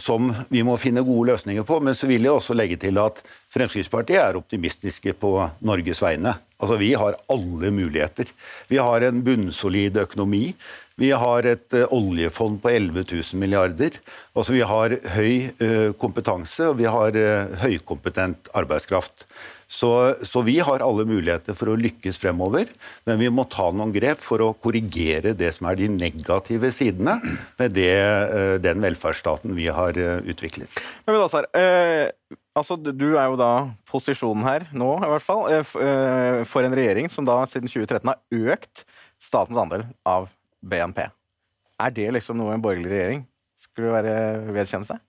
[0.00, 1.76] som vi må finne gode løsninger på.
[1.84, 3.18] Men så vil jeg også legge til at
[3.52, 6.32] Fremskrittspartiet er optimistiske på Norges vegne.
[6.56, 8.30] Altså, Vi har alle muligheter.
[8.68, 10.54] Vi har en bunnsolid økonomi.
[10.96, 13.98] Vi har et uh, oljefond på 11 000 milliarder.
[14.34, 17.12] Altså, vi har høy uh, kompetanse og vi har
[17.60, 19.26] høykompetent arbeidskraft.
[19.72, 22.68] Så, så, vi har alle muligheter for å lykkes fremover,
[23.08, 27.14] men vi må ta noen grep for å korrigere det som er de negative sidene
[27.56, 30.76] med det, eh, den velferdsstaten vi har eh, utviklet.
[31.08, 32.12] Men Lassar, eh,
[32.52, 33.52] altså, du er jo da
[33.88, 38.12] posisjonen her nå, i hvert fall, eh, eh for en regjering som da siden 2013
[38.12, 38.84] har økt
[39.22, 40.28] statens andel av
[40.60, 41.06] BNP.
[41.80, 43.24] Er det liksom noe en borgerlig regjering
[43.56, 45.00] skulle være vedkjenne seg?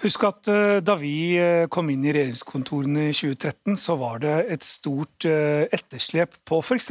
[0.00, 4.36] Husk at uh, da vi uh, kom inn i regjeringskontorene i 2013, så var det
[4.54, 6.88] et stort uh, etterslep på f.eks.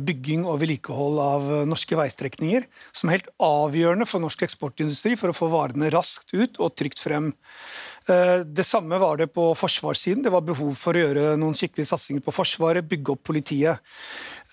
[0.00, 2.64] bygging og vedlikehold av norske veistrekninger,
[2.96, 7.04] som er helt avgjørende for norsk eksportindustri for å få varene raskt ut og trygt
[7.04, 7.34] frem.
[8.06, 10.22] Det samme var det på forsvarssiden.
[10.22, 13.82] Det var behov for å gjøre noen skikkelige satsinger på Forsvaret, bygge opp politiet.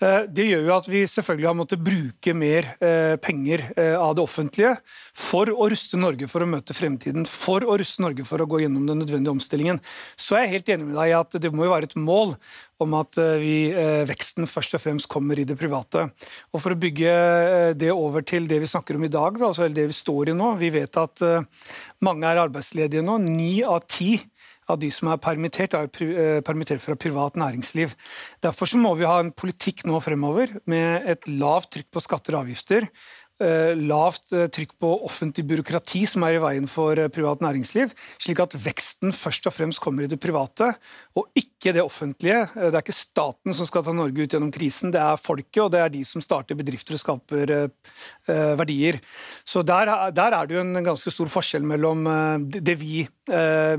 [0.04, 4.12] Eh, det gjør jo at vi selvfølgelig har måttet bruke mer eh, penger eh, av
[4.16, 4.74] det offentlige
[5.16, 8.64] for å ruste Norge for å møte fremtiden, for å ruste Norge for å gå
[8.64, 9.80] gjennom den nødvendige omstillingen.
[10.20, 12.34] Så er jeg helt enig med deg i at det må jo være et mål
[12.82, 13.70] om at vi,
[14.08, 16.08] veksten først og fremst kommer i det private.
[16.52, 17.12] Og For å bygge
[17.78, 20.36] det over til det vi snakker om i dag, da, altså det vi står i
[20.36, 21.22] nå Vi vet at
[22.04, 23.20] mange er arbeidsledige nå.
[23.22, 24.16] Ni av ti
[24.70, 27.94] av de som er permittert, er eh, permittert fra privat næringsliv.
[28.44, 32.44] Derfor må vi ha en politikk nå fremover med et lavt trykk på skatter og
[32.44, 32.88] avgifter,
[33.42, 37.90] Eh, lavt eh, trykk på offentlig byråkrati som er i veien for privat næringsliv,
[38.22, 40.68] slik at veksten først og fremst kommer i det private,
[41.14, 42.40] og ikke det offentlige.
[42.54, 45.70] Det er ikke staten som skal ta Norge ut gjennom krisen, det er folket, og
[45.72, 47.52] det er de som starter bedrifter og skaper
[48.58, 48.98] verdier.
[49.46, 52.04] Så der, der er det jo en ganske stor forskjell mellom
[52.50, 53.04] det vi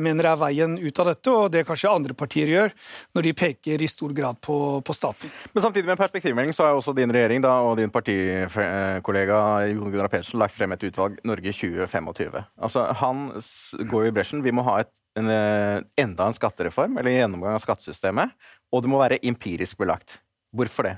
[0.01, 2.73] mener er veien ut av dette, og det kanskje andre partier gjør,
[3.17, 5.31] når de peker i stor grad på, på staten.
[5.53, 9.41] Men samtidig med perspektivmelding så er også din regjering da, og din partikollega
[9.73, 12.39] Jon Gunnar Pedersen lagt frem et utvalg Norge 2025.
[12.63, 13.27] Altså, han
[13.91, 14.45] går jo i bresjen.
[14.45, 18.35] Vi må ha et, en, eh, enda en skattereform eller en gjennomgang av skattesystemet.
[18.73, 20.19] Og det må være empirisk belagt.
[20.55, 20.97] Hvorfor det?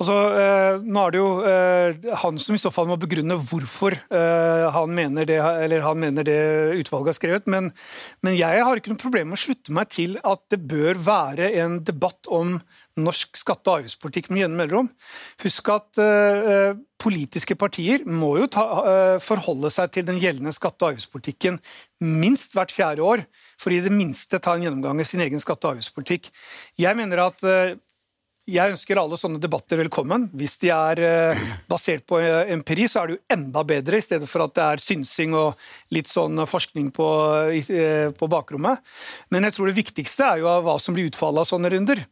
[0.00, 3.92] Altså, eh, nå er det jo eh, han som i så fall må begrunne hvorfor
[3.92, 6.38] eh, han, mener det, han, mener det,
[6.80, 7.50] utvalget har skrevet.
[7.52, 7.68] Men,
[8.24, 11.50] men, jeg har ikke noe problem med å slutte meg til at det bør være
[11.60, 12.56] en debatt om
[12.98, 14.88] norsk skatte- og avgiftspolitikk med jevne mellomrom.
[15.44, 20.86] Husk at uh, politiske partier må jo ta, uh, forholde seg til den gjeldende skatte-
[20.86, 21.60] og avgiftspolitikken
[22.00, 23.24] minst hvert fjerde år,
[23.60, 26.32] for i det minste ta en gjennomgang av sin egen skatte- og avgiftspolitikk.
[26.80, 27.78] Jeg mener at uh,
[28.50, 30.24] Jeg ønsker alle sånne debatter velkommen.
[30.34, 34.02] Hvis de er eh, basert på eh, empiri, så er det jo enda bedre, i
[34.02, 35.60] stedet for at det er synsing og
[35.94, 37.06] litt sånn forskning på,
[37.46, 38.82] eh, på bakrommet.
[39.30, 42.02] Men jeg tror det viktigste er jo hva som blir utfallet av sånne runder.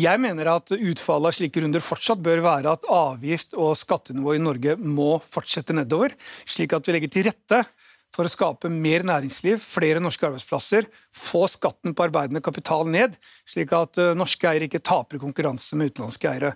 [0.00, 4.42] Jeg mener at utfallet av slike runder fortsatt bør være at avgift og skattenivå i
[4.46, 6.16] Norge må fortsette nedover,
[6.48, 7.64] slik at vi legger til rette
[8.12, 13.16] for å skape mer næringsliv, flere norske arbeidsplasser, få skatten på arbeidende kapital ned,
[13.48, 16.54] slik at eh, norske eiere ikke taper konkurranse med utenlandske eiere.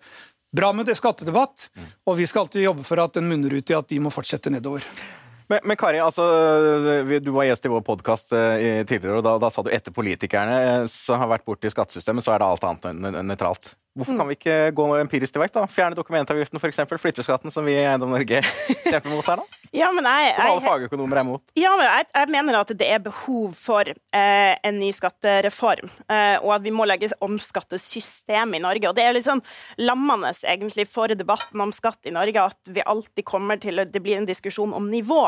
[0.56, 1.68] Bra med det skattedebatt,
[2.06, 4.52] og vi skal alltid jobbe for at den munner ut i at de må fortsette
[4.52, 4.84] nedover.
[5.50, 6.24] Men, men, Kari, altså,
[7.06, 10.56] du var gjest i vår podkast eh, tidligere, og da, da, sa du etter politikerne
[10.62, 13.74] eh, som har vært borti skattesystemet, så er det alt annet enn nøytralt.
[13.96, 15.56] Hvorfor kan vi ikke gå empirisk til verks?
[15.72, 16.82] Fjerne dokumentavgiften, f.eks.
[17.00, 18.42] Flytteskatten, som vi i Eiendom Norge
[18.90, 19.46] kjemper mot her nå?
[19.72, 21.44] Ja, men jeg, som alle fagøkonomer er imot.
[21.56, 26.36] Ja, men jeg, jeg, mener at det er behov for eh, en ny skattereform, eh,
[26.42, 28.90] og at vi må legge om skattesystemet i Norge.
[28.90, 29.44] Og det er litt sånn
[29.80, 34.20] lammende egentlig for debatten om skatt i Norge at vi alltid kommer til Det blir
[34.20, 35.24] en diskusjon om nivå.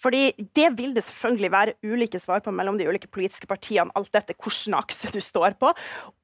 [0.00, 4.12] Fordi Det vil det selvfølgelig være ulike svar på mellom de ulike politiske partiene, alt
[4.12, 5.72] dette hvilken akse du står på.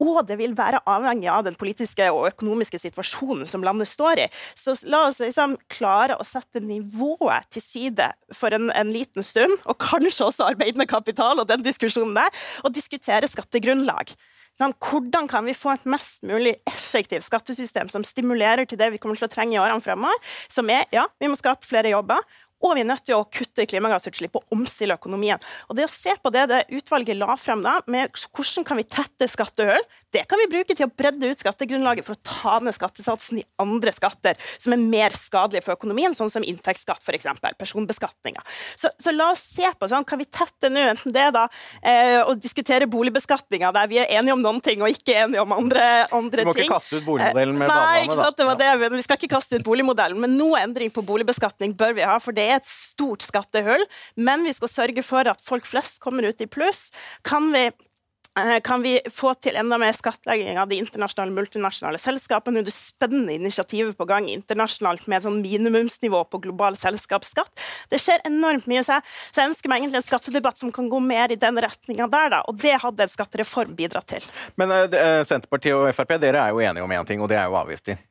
[0.00, 4.28] Og det vil være avhengig av den politiske og økonomiske situasjonen som landet står i.
[4.56, 9.58] Så la oss liksom klare å sette nivået til side for en, en liten stund,
[9.64, 12.32] og kanskje også arbeidende kapital og den diskusjonen der,
[12.64, 14.16] og diskutere skattegrunnlag.
[14.56, 19.18] Hvordan kan vi få et mest mulig effektivt skattesystem som stimulerer til det vi kommer
[19.18, 20.16] til å trenge i årene fremover?
[20.48, 22.24] Som er, ja, vi må skape flere jobber,
[22.64, 25.42] og vi er nødt til å kutte klimagassutslipp og omstille økonomien.
[25.68, 28.86] Og det å se på det det utvalget la frem da, med hvordan kan vi
[28.88, 29.84] tette skattehull,
[30.14, 33.44] det kan vi bruke til å bredde ut skattegrunnlaget for å ta ned skattesatsen i
[33.60, 37.28] andre skatter som er mer skadelige for økonomien, sånn som inntektsskatt f.eks.,
[37.60, 38.40] personbeskatninga.
[38.80, 41.44] Så, så, la oss se på sånn, kan vi tette nå, enten det da
[41.82, 45.52] eh, å diskutere boligbeskatninga der vi er enige om noen ting og ikke enige om
[45.56, 45.84] andre,
[46.16, 46.48] andre ting.
[46.48, 47.92] Du må ikke kaste ut boligmodellen med badevannet, da.
[47.92, 48.90] Nei, ikke sant, det var det.
[48.96, 52.16] Vi skal ikke kaste ut boligmodellen, men noe endring på boligbeskatning bør vi ha.
[52.22, 53.84] for det er et stort skattehull,
[54.16, 56.88] men vi skal sørge for at folk flest kommer ut i pluss.
[57.26, 62.64] Kan vi eh, kan vi få til enda mer skattlegging av de internasjonale multinasjonale selskapene?
[62.66, 67.52] Det spennende initiativer på gang internasjonalt med sånn minimumsnivå på global selskapsskatt.
[67.92, 71.32] Det skjer enormt mye, så jeg ønsker meg egentlig en skattedebatt som kan gå mer
[71.32, 72.42] i den retninga der, da.
[72.50, 74.28] Og det hadde en skattereform bidratt til.
[74.60, 77.48] Men uh, Senterpartiet og Frp, dere er jo enige om én ting, og det er
[77.48, 78.04] jo avgifter.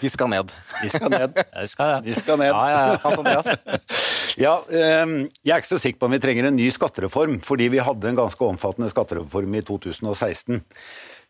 [0.00, 0.52] De skal ned.
[0.82, 1.40] De skal ned.
[1.60, 2.52] De skal, De skal ned.
[2.52, 3.50] Ja, ja, Hans Andreas?
[4.46, 7.70] ja, ehm, jeg er ikke så sikker på om vi trenger en ny skattereform, fordi
[7.72, 10.62] vi hadde en ganske omfattende skattereform i 2016.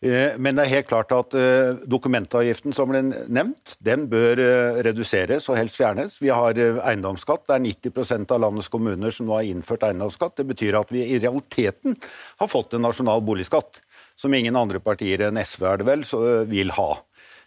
[0.05, 3.01] Eh, men det er helt klart at eh, dokumentavgiften som ble
[3.33, 6.19] nevnt, den bør eh, reduseres og helst fjernes.
[6.21, 7.47] Vi har eiendomsskatt.
[7.49, 10.37] Det er 90% av landets kommuner som nå har innført eiendomsskatt.
[10.37, 11.97] Det betyr at vi i realiteten
[12.43, 13.81] har fått en nasjonal boligskatt,
[14.17, 16.05] som ingen andre partier enn SV er det vel,
[16.49, 16.91] vil ha.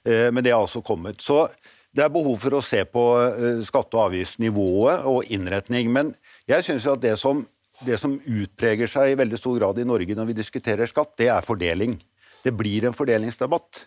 [0.06, 1.22] Eh, men det har altså kommet.
[1.22, 1.48] Så
[1.96, 5.92] det er behov for å se på eh, skatte- og avgiftsnivået og innretning.
[5.94, 6.14] Men
[6.50, 7.46] jeg syns at det som,
[7.86, 11.32] det som utpreger seg i veldig stor grad i Norge når vi diskuterer skatt, det
[11.34, 11.98] er fordeling.
[12.44, 13.86] Det blir en fordelingsdebatt.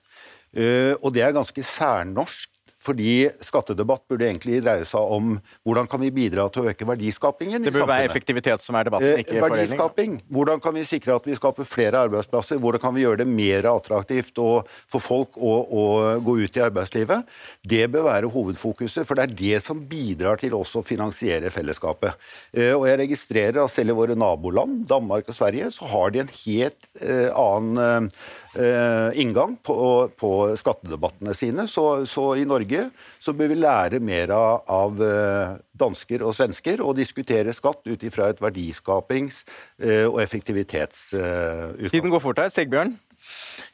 [0.52, 2.50] Eh, og det er ganske særnorsk
[2.82, 7.54] fordi skattedebatt burde egentlig dreie seg om hvordan kan vi bidra til å øke verdiskapingen
[7.54, 7.68] i samfunnet.
[7.68, 10.16] Det burde være effektivitet som er debatten, ikke eh, Verdiskaping.
[10.32, 12.58] Hvordan kan vi sikre at vi skaper flere arbeidsplasser?
[12.62, 15.84] Hvordan kan vi gjøre det mer attraktivt for folk å, å,
[16.24, 17.30] gå ut i arbeidslivet?
[17.62, 22.18] Det bør være hovedfokuset, for det er det som bidrar til også å finansiere fellesskapet.
[22.50, 26.24] Eh, og jeg registrerer at selv i våre naboland, Danmark og Sverige, så har de
[26.24, 28.10] en helt eh, annen
[28.58, 29.76] eh, inngang på,
[30.18, 31.66] på, skattedebattene sine.
[31.70, 32.88] Så, så, i Norge
[33.22, 38.04] så bør vi lære mer av, av eh, dansker og svensker og diskutere skatt ut
[38.06, 39.44] ifra et verdiskapings-
[39.82, 41.88] eh, og effektivitetsutgangspunkt.
[41.88, 42.52] Eh, Tiden går fort her.
[42.52, 42.96] Sigbjørn?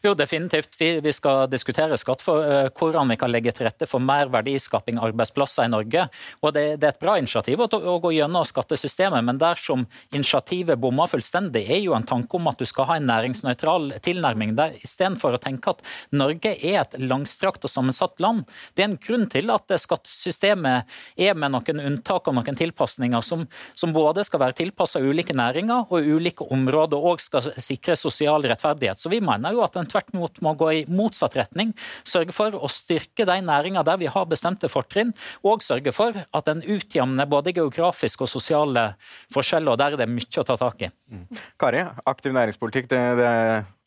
[0.03, 0.77] Jo, definitivt.
[0.79, 4.31] Vi, vi skal diskutere skatt for uh, hvordan vi kan legge til rette for mer
[4.31, 6.05] verdiskaping arbeidsplasser i Norge.
[6.43, 10.79] Og det, det er et bra initiativ å, å, gå gjennom skattesystemet, men dersom initiativet
[10.81, 14.77] bommer fullstendig, er jo en tanke om at du skal ha en næringsnøytral tilnærming der,
[14.79, 15.83] istedenfor å tenke at
[16.15, 18.45] Norge er et langstrakt og sammensatt land.
[18.75, 23.45] Det er en grunn til at skattesystemet er med noen unntak og noen tilpasninger som,
[23.75, 29.01] som både skal være tilpassa ulike næringer og ulike områder, og skal sikre sosial rettferdighet.
[29.01, 31.73] Så vi mener jo at en tvert imot må gå i motsatt retning.
[32.09, 35.15] Sørge for å styrke de næringene der vi har bestemte fortrinn,
[35.47, 38.91] og sørge for at en utjevner både geografiske og sosiale
[39.35, 39.73] forskjeller.
[39.73, 40.93] og Der er det mye å ta tak i.
[41.13, 41.27] Mm.
[41.61, 43.33] Kari, aktiv næringspolitikk, det, det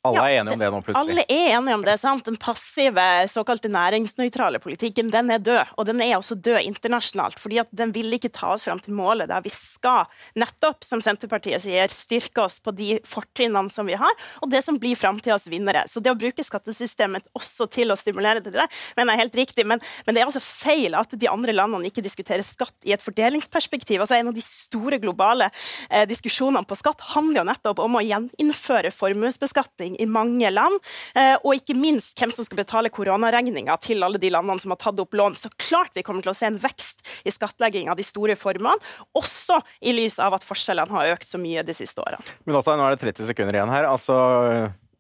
[0.02, 1.14] Alle er enige om det nå, plutselig.
[1.14, 1.94] Alle er enige om det.
[2.02, 2.26] sant?
[2.26, 5.76] Den passive, såkalte næringsnøytrale politikken den er død.
[5.78, 7.38] Og den er også død internasjonalt.
[7.40, 11.04] fordi at den vil ikke ta oss fram til målet der vi skal, nettopp som
[11.06, 15.46] Senterpartiet sier, styrke oss på de fortrinnene som vi har, og det som blir framtidas
[15.52, 15.86] vinnere.
[15.88, 18.66] Så det å bruke skattesystemet også til å stimulere til det,
[18.98, 19.68] mener jeg er helt riktig.
[19.70, 23.06] Men, men det er altså feil at de andre landene ikke diskuterer skatt i et
[23.06, 24.02] fordelingsperspektiv.
[24.02, 25.52] Altså En av de store globale
[25.92, 30.78] eh, diskusjonene på skatt handler jo nettopp om å gjeninnføre formuesbeskatning i mange land,
[31.16, 34.82] eh, og ikke minst hvem som skal betale koronaregninga til alle de landene som har
[34.82, 35.38] tatt opp lån.
[35.40, 38.80] Så klart vi kommer til å se en vekst i skattlegging av de store formuene,
[39.18, 42.24] også i lys av at forskjellene har økt så mye de siste årene.
[42.46, 43.90] Men også, nå er det 30 sekunder igjen her.
[43.90, 44.22] altså...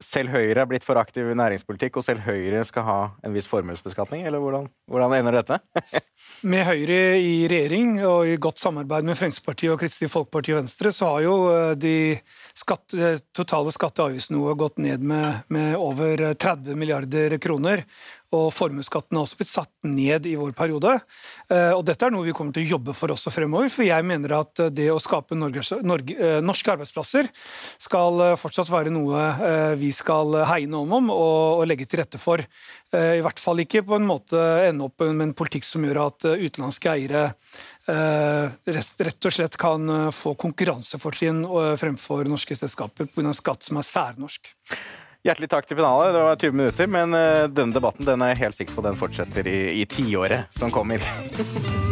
[0.01, 3.49] Selv Høyre er blitt for aktiv i næringspolitikk, og selv Høyre skal ha en viss
[3.49, 4.23] formuesbeskatning?
[4.25, 5.59] Eller hvordan, hvordan ender dette?
[6.51, 10.91] Med Høyre i regjering og i godt samarbeid med Fremskrittspartiet og Kristelig Folkeparti og Venstre,
[10.93, 11.95] så har jo eh, de
[12.57, 17.85] skatt, eh, totale skatte- og avgiftsnivået gått ned med, med over 30 milliarder kroner.
[18.31, 20.93] Og formuesskatten har også blitt satt ned i vår periode.
[21.51, 23.67] Eh, Og dette er noe vi kommer til å jobbe for også fremover.
[23.73, 27.27] For jeg mener at det å skape Norges, Norge, eh, norske arbeidsplasser
[27.81, 31.99] skal eh, fortsatt være noe eh, vi skal hegne om, om og, og legge til
[32.03, 32.39] rette for.
[32.95, 36.05] Eh, I hvert fall ikke på en måte ende opp med en politikk som gjør
[36.07, 37.27] at eh, utenlandske eiere
[37.91, 43.33] eh, rett og slett kan eh, få konkurransefortrinn eh, fremfor norske selskaper pga.
[43.35, 44.53] skatt som er særnorsk.
[45.21, 46.09] Hjertelig takk til Penale.
[46.15, 48.97] Det var 20 minutter, men eh, denne debatten den er jeg helt sikker på den
[48.97, 51.05] fortsetter i, i tiåret som kommer.